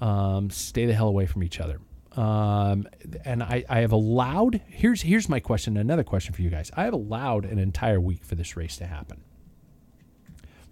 [0.00, 1.78] Um, stay the hell away from each other.
[2.16, 2.88] Um,
[3.24, 6.70] and I, I have allowed here's here's my question, another question for you guys.
[6.76, 9.22] I have allowed an entire week for this race to happen.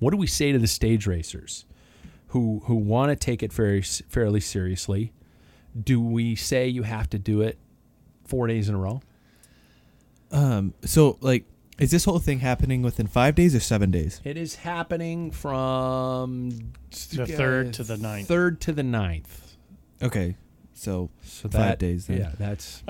[0.01, 1.65] What do we say to the stage racers
[2.29, 5.13] who who want to take it very fairly seriously?
[5.81, 7.59] Do we say you have to do it
[8.25, 9.01] four days in a row?
[10.33, 10.75] Um.
[10.85, 11.45] So like,
[11.79, 14.21] is this whole thing happening within five days or seven days?
[14.25, 16.73] It is happening from
[17.15, 18.29] The third to the ninth.
[18.29, 19.57] Third to the ninth.
[20.03, 20.37] Okay.
[20.73, 22.19] So So Five that, days then.
[22.19, 22.83] Yeah, that's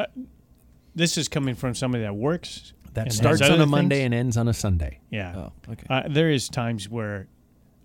[0.94, 2.72] This is coming from somebody that works.
[2.94, 4.06] That and starts on a Monday things.
[4.06, 5.00] and ends on a Sunday.
[5.10, 5.34] Yeah.
[5.36, 5.86] oh, okay.
[5.88, 7.28] Uh, there is times where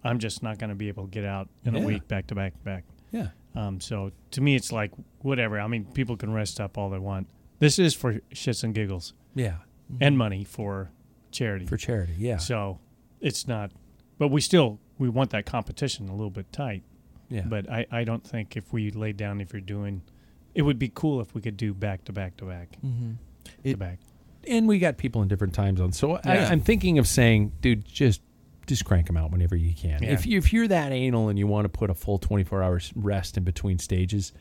[0.04, 1.82] I'm just not going to be able to get out in Yeah.
[1.82, 2.84] a week back to back to back.
[3.12, 3.30] Yeah.
[3.56, 5.60] Um, so to me, it's like whatever.
[5.60, 7.28] I mean, people can rest up all they want.
[7.60, 9.58] This is for shits and giggles Yeah.
[10.02, 10.92] and money for
[11.32, 11.66] charity.
[11.66, 12.14] For charity.
[12.18, 12.38] Yeah.
[12.38, 12.80] So
[13.22, 13.72] it's not,
[14.18, 16.84] but we still we want that competition a little bit tight.
[17.30, 17.42] yeah.
[17.46, 20.02] But I, I don't think if we laid down if you're doing,
[20.54, 23.14] it would be cool if we could do back to back to back mm-hmm.
[23.70, 24.00] to back.
[24.48, 25.98] And we got people in different time zones.
[25.98, 26.50] So I, Yeah.
[26.50, 28.22] I'm thinking of saying, dude, just
[28.68, 30.02] just crank them out whenever you can.
[30.02, 30.10] Yeah.
[30.14, 32.92] If you if you're that anal and you want to put a full 24 hours
[32.96, 34.34] rest in between stages,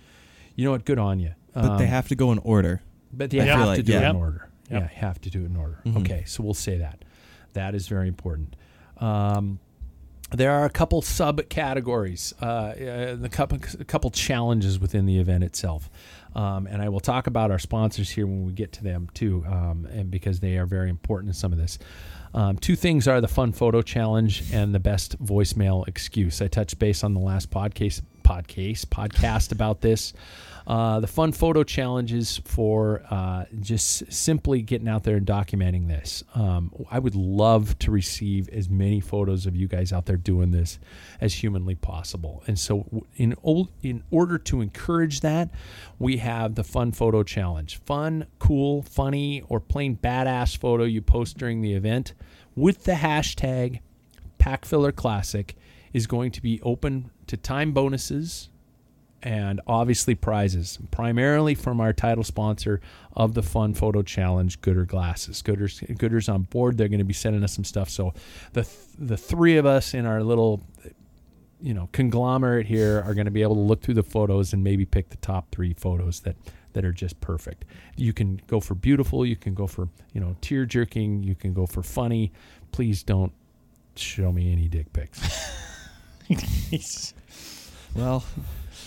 [0.57, 0.85] you know what?
[0.85, 1.33] Good on you.
[1.53, 2.81] But they Um, have to go in order.
[3.13, 4.49] But they I have feel to like, do it in order.
[4.71, 4.81] Yep.
[4.83, 5.79] Yeah, have to do it in order.
[5.85, 5.99] Mhm.
[6.01, 7.05] Okay, so we'll say that.
[7.53, 8.57] That is very important.
[8.97, 9.59] Um,
[10.33, 15.45] there are a couple subcategories, uh, uh, the couple, a couple challenges within the event
[15.45, 15.91] itself,
[16.35, 19.45] um, and I will talk about our sponsors here when we get to them too,
[19.47, 21.79] um, and because they are very important in some of this.
[22.35, 26.43] Um, two things are the fun photo challenge and the best voicemail excuse.
[26.43, 30.13] I touched base on the last podcast podcast podcast about this.
[30.67, 36.25] Uh, the fun photo challenges for uh, just simply getting out there and documenting this.
[36.35, 40.53] Um, I would love to receive as many photos of you guys out there doing
[40.53, 40.79] this
[41.21, 42.43] as humanly possible.
[42.47, 45.51] And so, in ol- in order to encourage that,
[45.99, 47.77] we have the fun photo challenge.
[47.81, 52.15] Fun, cool, funny, or plain badass photo you post during the event
[52.57, 53.81] with the hashtag
[54.39, 55.55] Pack Filler Classic
[55.93, 58.49] is going to be open to time bonuses
[59.25, 62.81] and obviously prizes, primarily from our title sponsor
[63.15, 65.41] of the Fun Photo Challenge, Goodr Glasses.
[65.41, 66.77] Goodr's, Goodr's on board.
[66.77, 67.89] They're going to be sending us some stuff.
[67.89, 68.13] So
[68.53, 70.63] the th- the three of us in our little
[71.61, 74.63] you know conglomerate here are going to be able to look through the photos and
[74.63, 76.37] maybe pick the top three photos that
[76.75, 77.65] that are just perfect.
[77.97, 79.25] You can go for beautiful.
[79.25, 81.23] You can go for you know tear jerking.
[81.23, 82.31] You can go for funny.
[82.73, 83.33] Please don't
[83.97, 85.21] show me any dick pics.
[87.95, 88.25] Well,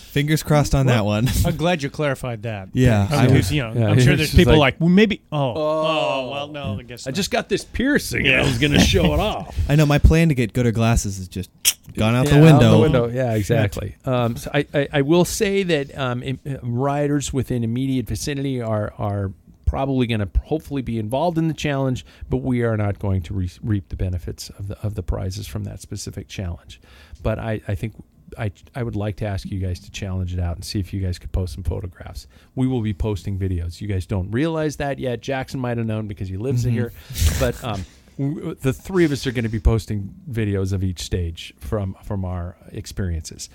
[0.08, 1.28] fingers crossed on that one.
[1.46, 2.68] I'm glad you clarified that.
[2.72, 4.88] Yeah, I I was- you know, yeah, I'm sure there's just people like- like, well,
[4.88, 5.22] maybe.
[5.32, 7.06] Oh, oh, well, no, I guess.
[7.06, 7.16] I not.
[7.16, 8.26] just got this piercing.
[8.26, 9.56] and I was going to show it off.
[9.68, 11.50] I know my plan to get Goodr glasses is just
[11.96, 12.66] gone out Yeah, the window.
[12.66, 13.08] Out the window.
[13.08, 13.96] Yeah, exactly.
[14.04, 18.60] Um, so I, I, I will say that um, im- uh, riders within immediate vicinity
[18.60, 19.32] are are
[19.66, 23.34] probably going to hopefully be involved in the challenge, but we are not going to
[23.34, 26.80] re- reap the benefits of the of the prizes from that specific challenge.
[27.22, 27.94] But I, I think.
[28.36, 30.92] I, I would like to ask you guys to challenge it out and see if
[30.92, 32.26] you guys could post some photographs.
[32.54, 33.80] We will be posting videos.
[33.80, 35.20] You guys don't realize that yet.
[35.20, 36.92] Jackson might have known because he lives here,
[37.40, 37.84] but um,
[38.18, 41.96] w- the three of us are going to be posting videos of each stage from
[42.04, 43.48] from our experiences.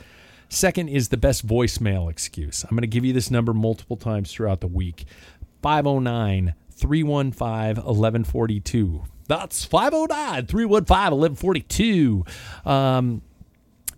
[0.50, 2.64] Second is the best voicemail excuse.
[2.64, 5.06] I'm going to give you this number multiple times throughout the week.
[5.64, 9.04] 509 315 1142.
[9.28, 12.26] That's 509 315 1142.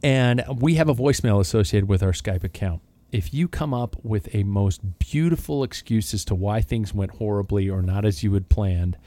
[0.06, 2.84] And we have a voicemail associated with our Skype account.
[3.12, 7.72] If you come up with a most beautiful excuse as to why things went horribly
[7.72, 9.00] or not as you had planned,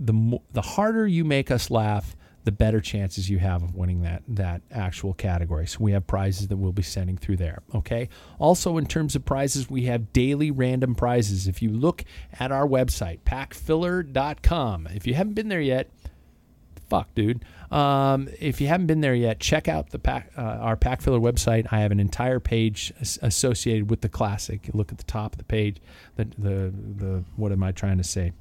[0.00, 4.02] the mo- the harder you make us laugh, the better chances you have of winning
[4.02, 5.68] that that actual category.
[5.68, 7.62] So we have prizes that we'll be sending through there.
[7.72, 8.08] Okay.
[8.40, 11.46] Also, in terms of prizes, we have daily random prizes.
[11.46, 12.04] If you look
[12.40, 15.90] at our website, packfiller.com, if you haven't been there yet,
[16.88, 17.44] fuck, dude.
[17.70, 21.18] Um, if you haven't been there yet, check out the pack, uh, our Pack Filler
[21.18, 21.66] website.
[21.70, 24.66] I have an entire page associated with the classic.
[24.66, 25.78] You look at the top of the page.
[26.16, 28.32] The the the what am I trying to say?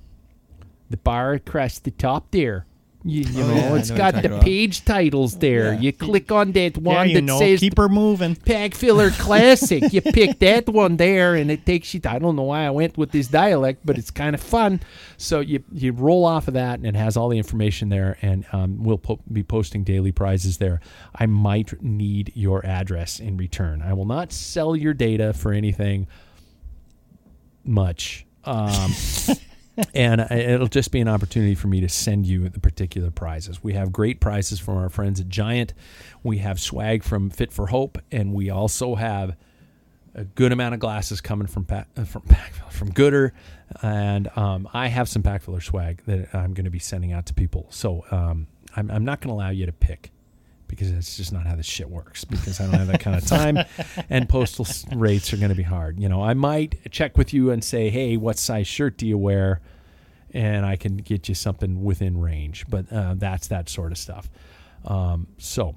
[0.90, 2.66] The bar across the top there.
[3.08, 4.44] You, you Oh, know, yeah, I it's know what got you're the talking about.
[4.46, 5.74] page titles there.
[5.74, 5.80] Yeah.
[5.80, 8.36] You click on that yeah, one you that know, says keep her moving.
[8.36, 9.94] Pack Filler Classic.
[9.94, 12.00] you pick that one there, and it takes you.
[12.00, 14.80] To, I don't know why I went with this dialect, but it's kind of fun.
[15.18, 18.18] So you you roll off of that, and it has all the information there.
[18.24, 20.82] And um, we'll po- be posting daily prizes there.
[21.14, 23.84] I might need your address in return.
[23.84, 26.08] I will not sell your data for anything
[27.64, 28.26] much.
[28.44, 28.92] Um,
[29.94, 33.64] and it'll just be an opportunity for me to send you the particular prizes.
[33.64, 35.74] We have great prizes from our friends at Giant.
[36.24, 39.36] We have swag from Fit for Hope, and we also have
[40.14, 43.32] a good amount of glasses coming from pack, uh, from pack, from Goodr,
[43.82, 47.26] and um, I have some pack filler swag that I'm going to be sending out
[47.28, 47.68] to people.
[47.70, 50.12] So um, I'm, I'm not going to allow you to pick
[50.68, 52.24] because that's just not how this shit works.
[52.26, 53.60] Because I don't have that kind of time,
[54.10, 56.00] and postal rates are going to be hard.
[56.00, 59.18] You know, I might check with you and say, hey, what size shirt do you
[59.18, 59.62] wear?
[60.32, 64.30] And I can get you something within range, but uh, that's that sort of stuff.
[64.84, 65.76] Um, so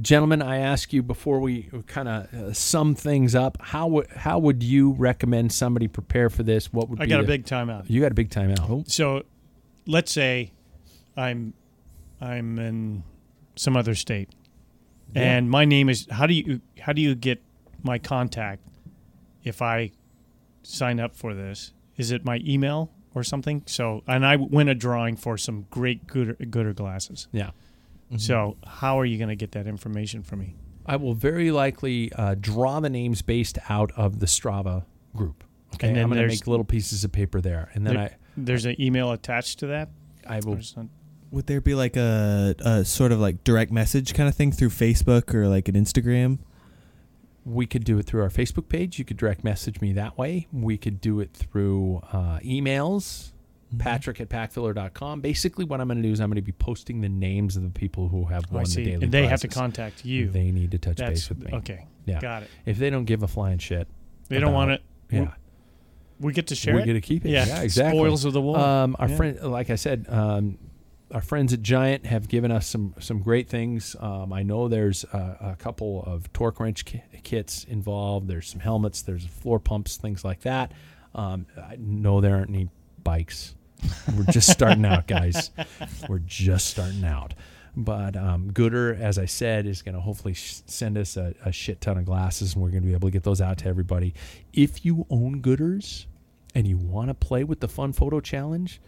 [0.00, 4.38] gentlemen, I ask you before we kind of uh, sum things up, how would how
[4.38, 6.72] would you recommend somebody prepare for this?
[6.72, 7.88] What would I got a the- big timeout.
[7.88, 8.90] You got a big timeout.
[8.90, 9.22] So,
[9.86, 10.52] let's say
[11.16, 11.54] I'm
[12.20, 13.02] I'm in
[13.56, 14.30] some other state,
[15.14, 16.06] and my name is.
[16.10, 17.42] How do you how do you get
[17.82, 18.62] my contact
[19.44, 19.92] if I
[20.62, 21.72] sign up for this?
[21.96, 23.62] Is it my email or something?
[23.66, 27.28] So, and I win a drawing for some great Goodr, Goodr glasses.
[27.32, 27.50] Yeah.
[28.18, 30.54] So, how are you going to get that information from me?
[30.86, 34.84] I will very likely uh, draw the names based out of the Strava
[35.16, 35.42] group.
[35.74, 38.16] Okay, And then I'm going to make little pieces of paper there, and then There-
[38.36, 39.90] there's an email attached to that.
[40.26, 40.58] I I will
[41.30, 44.70] Would there be like a, a sort of like direct message kind of thing through
[44.70, 46.38] Facebook or like an Instagram?
[47.44, 48.98] we could do it through our Facebook page.
[48.98, 50.48] You could direct message me that way.
[50.52, 53.32] We could do it through uh, emails,
[53.68, 53.78] Mm-hmm.
[53.78, 55.20] patrick at packfiller.com.
[55.20, 57.62] Basically, what I'm going to do is I'm going to be posting the names of
[57.64, 58.84] the people who have Oh, won I the see.
[58.84, 60.28] daily And they have to contact you.
[60.28, 61.50] They need to touch That's base with me.
[61.52, 61.86] okay.
[62.04, 62.20] Yeah.
[62.20, 62.50] Got it.
[62.64, 63.88] If they don't give a flying shit,
[64.28, 64.82] They don't want it.
[65.10, 65.32] Yeah.
[66.20, 66.86] We get to share we it.
[66.86, 67.30] get to keep it.
[67.30, 67.44] Yeah.
[67.46, 67.98] Yeah, exactly.
[67.98, 68.56] Spoils of the war.
[68.58, 69.16] Um, our Yeah.
[69.16, 70.58] friend, like I said, um,
[71.12, 73.94] our friends at Giant have given us some some great things.
[74.00, 78.28] Um, I know there's a, a couple of torque wrench ki- kits involved.
[78.28, 79.02] There's some helmets.
[79.02, 80.72] There's floor pumps, things like that.
[81.14, 82.68] Um, I know there aren't any
[83.02, 83.54] bikes.
[84.16, 85.50] We're just starting out, guys.
[86.08, 87.34] We're just starting out.
[87.76, 91.52] But um, Goodr, as I said, is going to hopefully sh- send us a, a
[91.52, 93.68] shit ton of glasses, and we're going to be able to get those out to
[93.68, 94.14] everybody.
[94.54, 96.06] If you own Goodrs
[96.54, 98.80] and you want to play with the Fun Photo Challenge,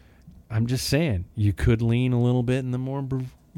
[0.51, 3.07] I'm just saying you could lean a little bit in the more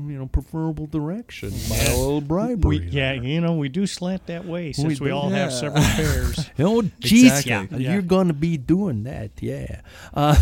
[0.08, 2.80] you know preferable direction by a little bribery.
[2.80, 5.82] We, yeah, you know, we do slant that way since we, do, all have several
[5.96, 6.50] pairs.
[6.58, 7.84] Oh, jeez, Exactly.
[7.84, 9.82] yeah, you're going to be doing that, yeah.
[10.14, 10.36] Uh,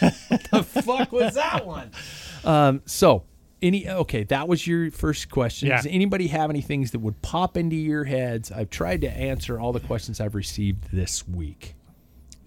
[0.00, 1.90] what the fuck was that one?
[2.44, 3.24] Um, so,
[3.62, 5.68] any okay, that was your first question.
[5.68, 5.76] Yeah.
[5.76, 8.52] Does anybody have any things that would pop into your heads?
[8.52, 11.74] I've tried to answer all the questions I've received this week.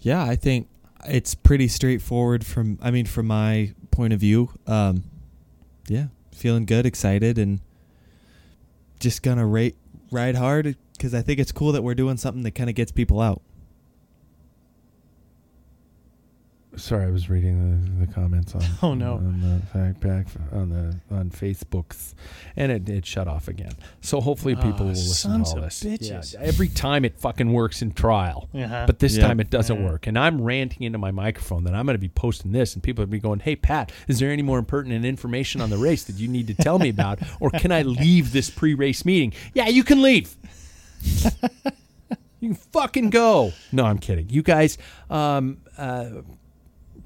[0.00, 0.68] Yeah, I think
[1.06, 4.50] it's pretty straightforward from I mean from my point of view.
[4.66, 5.04] Um
[5.88, 7.60] yeah, feeling good, excited and
[9.00, 9.76] just gonna rate
[10.10, 12.92] ride hard cuz I think it's cool that we're doing something that kind of gets
[12.92, 13.42] people out.
[16.76, 18.62] Sorry, I was reading the, the comments on.
[18.82, 19.14] Oh, no.
[19.14, 22.14] on the fact pack on the on Facebooks,
[22.56, 23.72] and it, it shut off again.
[24.00, 25.82] So hopefully people Ah, will listen sons to all of this.
[25.82, 26.34] bitches.
[26.34, 28.84] Yeah, every time it fucking works in trial, Uh-huh.
[28.86, 29.26] but this Yeah.
[29.26, 29.90] time it doesn't Yeah.
[29.90, 32.82] work, and I'm ranting into my microphone that I'm going to be posting this, and
[32.82, 36.04] people will be going, "Hey Pat, is there any more pertinent information on the race
[36.04, 39.68] that you need to tell me about, or can I leave this pre-race meeting?" Yeah,
[39.68, 40.36] you can leave.
[42.40, 43.52] You can fucking go.
[43.72, 44.30] No, I'm kidding.
[44.30, 44.78] You guys,
[45.10, 46.08] um, uh,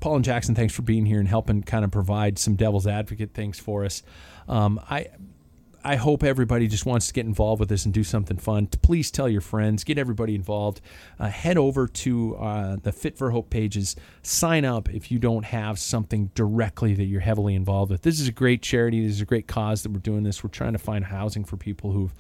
[0.03, 3.35] Paul and Jackson, thanks for being here and helping kind of provide some devil's advocate
[3.35, 4.03] things for us.
[4.49, 5.07] Um, I
[5.85, 8.67] I hope everybody just wants to get involved with this and do something fun.
[8.67, 10.81] Please tell your friends, get everybody involved.
[11.21, 13.95] Uh, head over to uh, the Fit for Hope pages.
[14.23, 18.03] Sign up if you don't have something directly that you're heavily involved with.
[18.03, 19.05] This is a great charity.
[19.05, 20.43] This is a great cause that we're doing this.
[20.43, 22.15] We're trying to find housing for people who've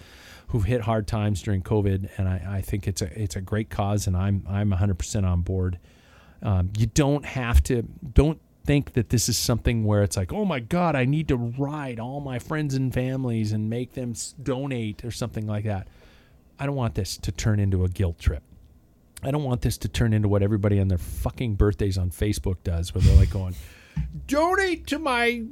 [0.48, 3.70] who've hit hard times during COVID, and I, I think it's a it's a great
[3.70, 5.78] cause, and I'm I'm 100% on board.
[6.42, 7.82] Um, you don't have to
[8.14, 11.36] don't think that this is something where it's like oh my god i need to
[11.36, 15.88] ride all my friends and families and make them donate or something like that
[16.60, 18.42] i don't want this to turn into a guilt trip
[19.24, 22.56] i don't want this to turn into what everybody on their fucking birthdays on facebook
[22.62, 23.54] does where they're like going
[24.28, 25.42] donate to my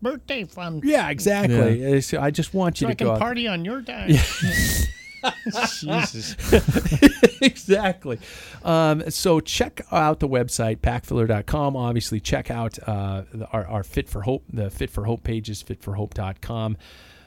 [0.00, 0.82] Birthday fund.
[0.84, 3.64] yeah exactly It's- i just want you So I to go can out- party on
[3.64, 4.10] your dime.
[5.80, 6.36] Jesus.
[7.40, 8.18] exactly.
[8.62, 11.76] Um, so check out the website packfiller.com.
[11.76, 15.62] Obviously, check out uh, the- our, our Fit for Hope, the Fit for Hope pages,
[15.62, 16.76] fitforhope.com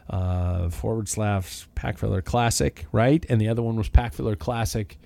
[0.09, 3.25] uh, forward slash Packfiller Classic, right?
[3.29, 4.97] And the other one was Packfiller Classic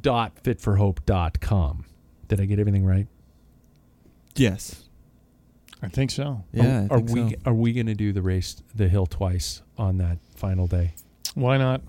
[0.00, 1.84] dot fitforhope.com.
[2.28, 3.06] Did I get everything right?
[4.34, 4.84] Yes.
[5.82, 6.44] I think so.
[6.52, 7.36] Yeah, I are think we so.
[7.46, 10.94] are we going to do the race, the hill twice on that final day?
[11.34, 11.82] Why not?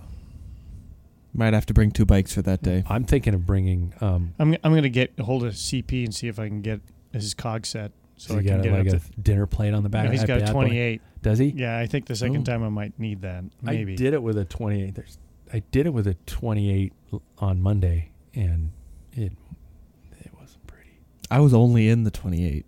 [1.34, 2.82] Might have to bring two bikes for that day.
[2.88, 3.92] I'm thinking of bringing.
[4.00, 6.80] Um, I'm I'm gonna get a hold of CP and see if I can get
[7.12, 9.20] his cog set so, so I can get like a to.
[9.20, 10.04] dinner plate on the back.
[10.04, 10.62] No, of he's that got a bad boy?
[10.62, 11.02] 28.
[11.22, 11.46] Does he?
[11.48, 12.44] Yeah, I think the second Ooh.
[12.44, 13.44] time I might need that.
[13.60, 13.92] Maybe.
[13.92, 14.94] I did it with a 28.
[14.94, 15.18] There's,
[15.52, 16.92] I did it with a 28
[17.38, 18.70] on Monday, and
[19.12, 19.32] it
[20.20, 20.98] it wasn't pretty.
[21.30, 22.64] I was only in the 28,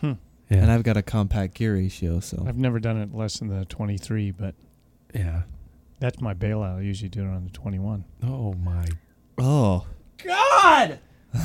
[0.00, 0.12] Hmm.
[0.48, 3.48] Yeah, and I've got a compact gear ratio, so I've never done it less than
[3.48, 4.54] the 23, but
[5.12, 5.42] yeah.
[6.02, 6.78] That's my bailout.
[6.78, 8.04] I usually do it on the 21.
[8.24, 8.86] Oh my
[9.38, 9.86] oh,
[10.22, 10.98] God!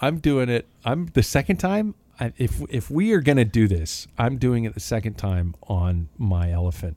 [0.00, 0.68] I'm doing it.
[0.84, 1.96] I'm the second time.
[2.20, 6.08] I, if if we are gonna do this, I'm doing it the second time on
[6.16, 6.96] my elephant,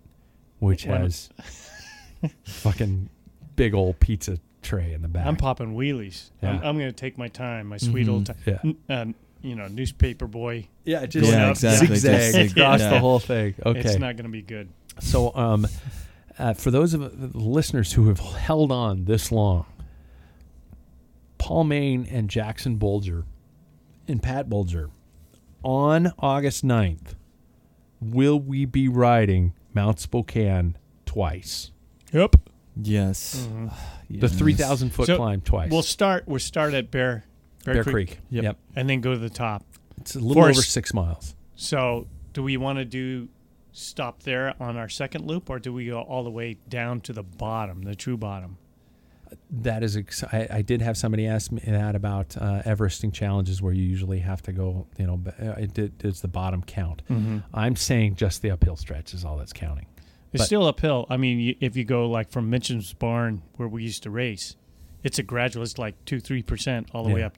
[0.59, 1.29] which Why has
[2.43, 3.09] fucking
[3.55, 5.25] big old pizza tray in the back.
[5.25, 6.29] I'm popping wheelies.
[6.41, 8.37] I'm, I'm going to take my time, my sweet old time.
[8.45, 8.57] Yeah.
[8.63, 9.05] N- uh,
[9.47, 10.67] you know, newspaper boy.
[10.85, 11.95] yeah, just Yeah, exactly.
[11.95, 12.89] zigzag Just- across yeah.
[12.89, 13.53] the whole thing.
[13.63, 14.69] Okay, It's not going to be good.
[14.99, 15.67] So, um,
[16.39, 19.65] uh, for those of the listeners who have held on this long,
[21.37, 23.23] Paul Main and Jackson Bolger
[24.07, 24.89] and Pat Bolger
[25.63, 27.15] on August 9th,
[28.01, 31.71] will we be riding Mount Spokane twice?
[32.11, 32.35] Yep.
[32.81, 33.47] yes.
[34.07, 35.71] The 3,000 foot So, climb twice.
[35.71, 36.27] We'll start.
[36.27, 37.25] We'll start at Bear,
[37.65, 38.19] Bear, Bear Creek, Creek.
[38.29, 38.43] Yep.
[38.43, 38.57] Yep.
[38.75, 39.65] and then go to the top.
[39.97, 41.35] It's a little For over s- six miles.
[41.55, 43.27] So, do we want to do
[43.75, 47.13] stop there on our second loop, or do we go all the way down to
[47.13, 48.57] the bottom, the true bottom?
[49.51, 53.61] That is, ex- I, I did have somebody ask me that about uh, Everesting challenges
[53.61, 56.63] where you usually have to go, you know, b- uh, it did, it's the bottom
[56.63, 57.01] count.
[57.53, 59.87] I'm saying just the uphill stretch is all that's counting.
[60.31, 61.05] It's But- still uphill.
[61.09, 64.55] I mean, y- if you go like from Mitchum's barn where we used to race,
[65.03, 65.63] it's a gradual.
[65.63, 67.27] It's like two, three percent all the way Yeah.
[67.27, 67.37] up.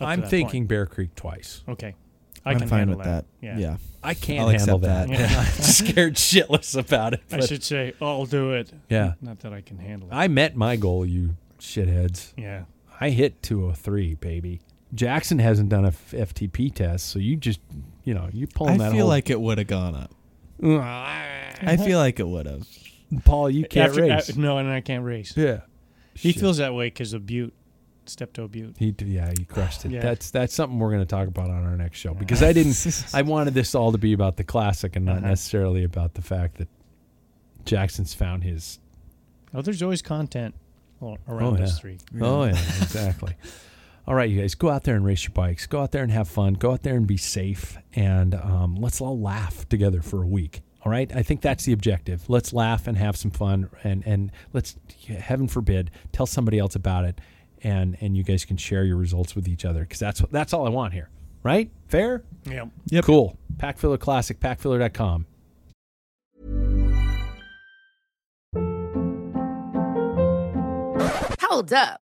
[0.00, 0.68] up I'm that thinking point.
[0.68, 1.62] Bear Creek twice.
[1.68, 1.94] Okay.
[2.46, 3.24] I I'm can fine with that.
[3.42, 3.58] Yeah.
[3.58, 3.76] Yeah.
[4.02, 5.18] I can't I'll handle accept that.
[5.18, 5.38] that.
[5.38, 7.20] I'm scared shitless about it.
[7.32, 8.72] I should say, I'll do it.
[8.88, 9.14] Yeah.
[9.20, 10.14] Not that I can handle it.
[10.14, 12.32] I met my goal, you shitheads.
[12.36, 12.64] yeah.
[13.00, 14.60] I hit 203, baby.
[14.94, 17.60] Jackson hasn't done a f- FTP test, so you just,
[18.04, 20.12] you know, you pulling I that feel whole- like it would have gone up.
[20.62, 22.66] I feel like it would have.
[23.24, 24.30] Paul, you can't After- race.
[24.30, 25.34] uh, no, and I can't race.
[25.36, 25.60] yeah.
[26.14, 26.40] He Shit.
[26.40, 27.52] feels that way because of Butte,
[28.08, 28.76] Steptoe Butte.
[28.78, 29.90] He, yeah, you crushed it.
[29.92, 30.00] Yeah.
[30.00, 33.04] That's that's something we're going to talk about on our next show because I didn't.
[33.14, 35.28] I wanted this all to be about the classic and not Uh-huh.
[35.28, 36.68] necessarily about the fact that
[37.64, 38.78] Jackson's found his.
[39.54, 40.54] Oh, there's always content
[41.28, 41.64] around yeah.
[41.64, 41.98] us three.
[42.20, 43.34] Oh yeah, exactly.
[44.08, 45.66] All right, you guys, go out there and race your bikes.
[45.66, 46.54] Go out there and have fun.
[46.54, 50.60] Go out there and be safe, and um, let's all laugh together for a week.
[50.84, 52.30] All right, I think that's the objective.
[52.30, 54.76] Let's laugh and have some fun, and and let's,
[55.08, 57.20] heaven forbid, tell somebody else about it,
[57.62, 60.66] and and you guys can share your results with each other because that's that's all
[60.66, 61.10] I want here.
[61.42, 61.70] Right?
[61.88, 62.24] Fair?
[62.44, 62.66] Yeah.
[62.86, 63.04] Yep.
[63.04, 63.38] Cool.
[63.58, 65.26] Pack Packfiller Classic, packfiller.com.
[71.40, 72.00] Hold up.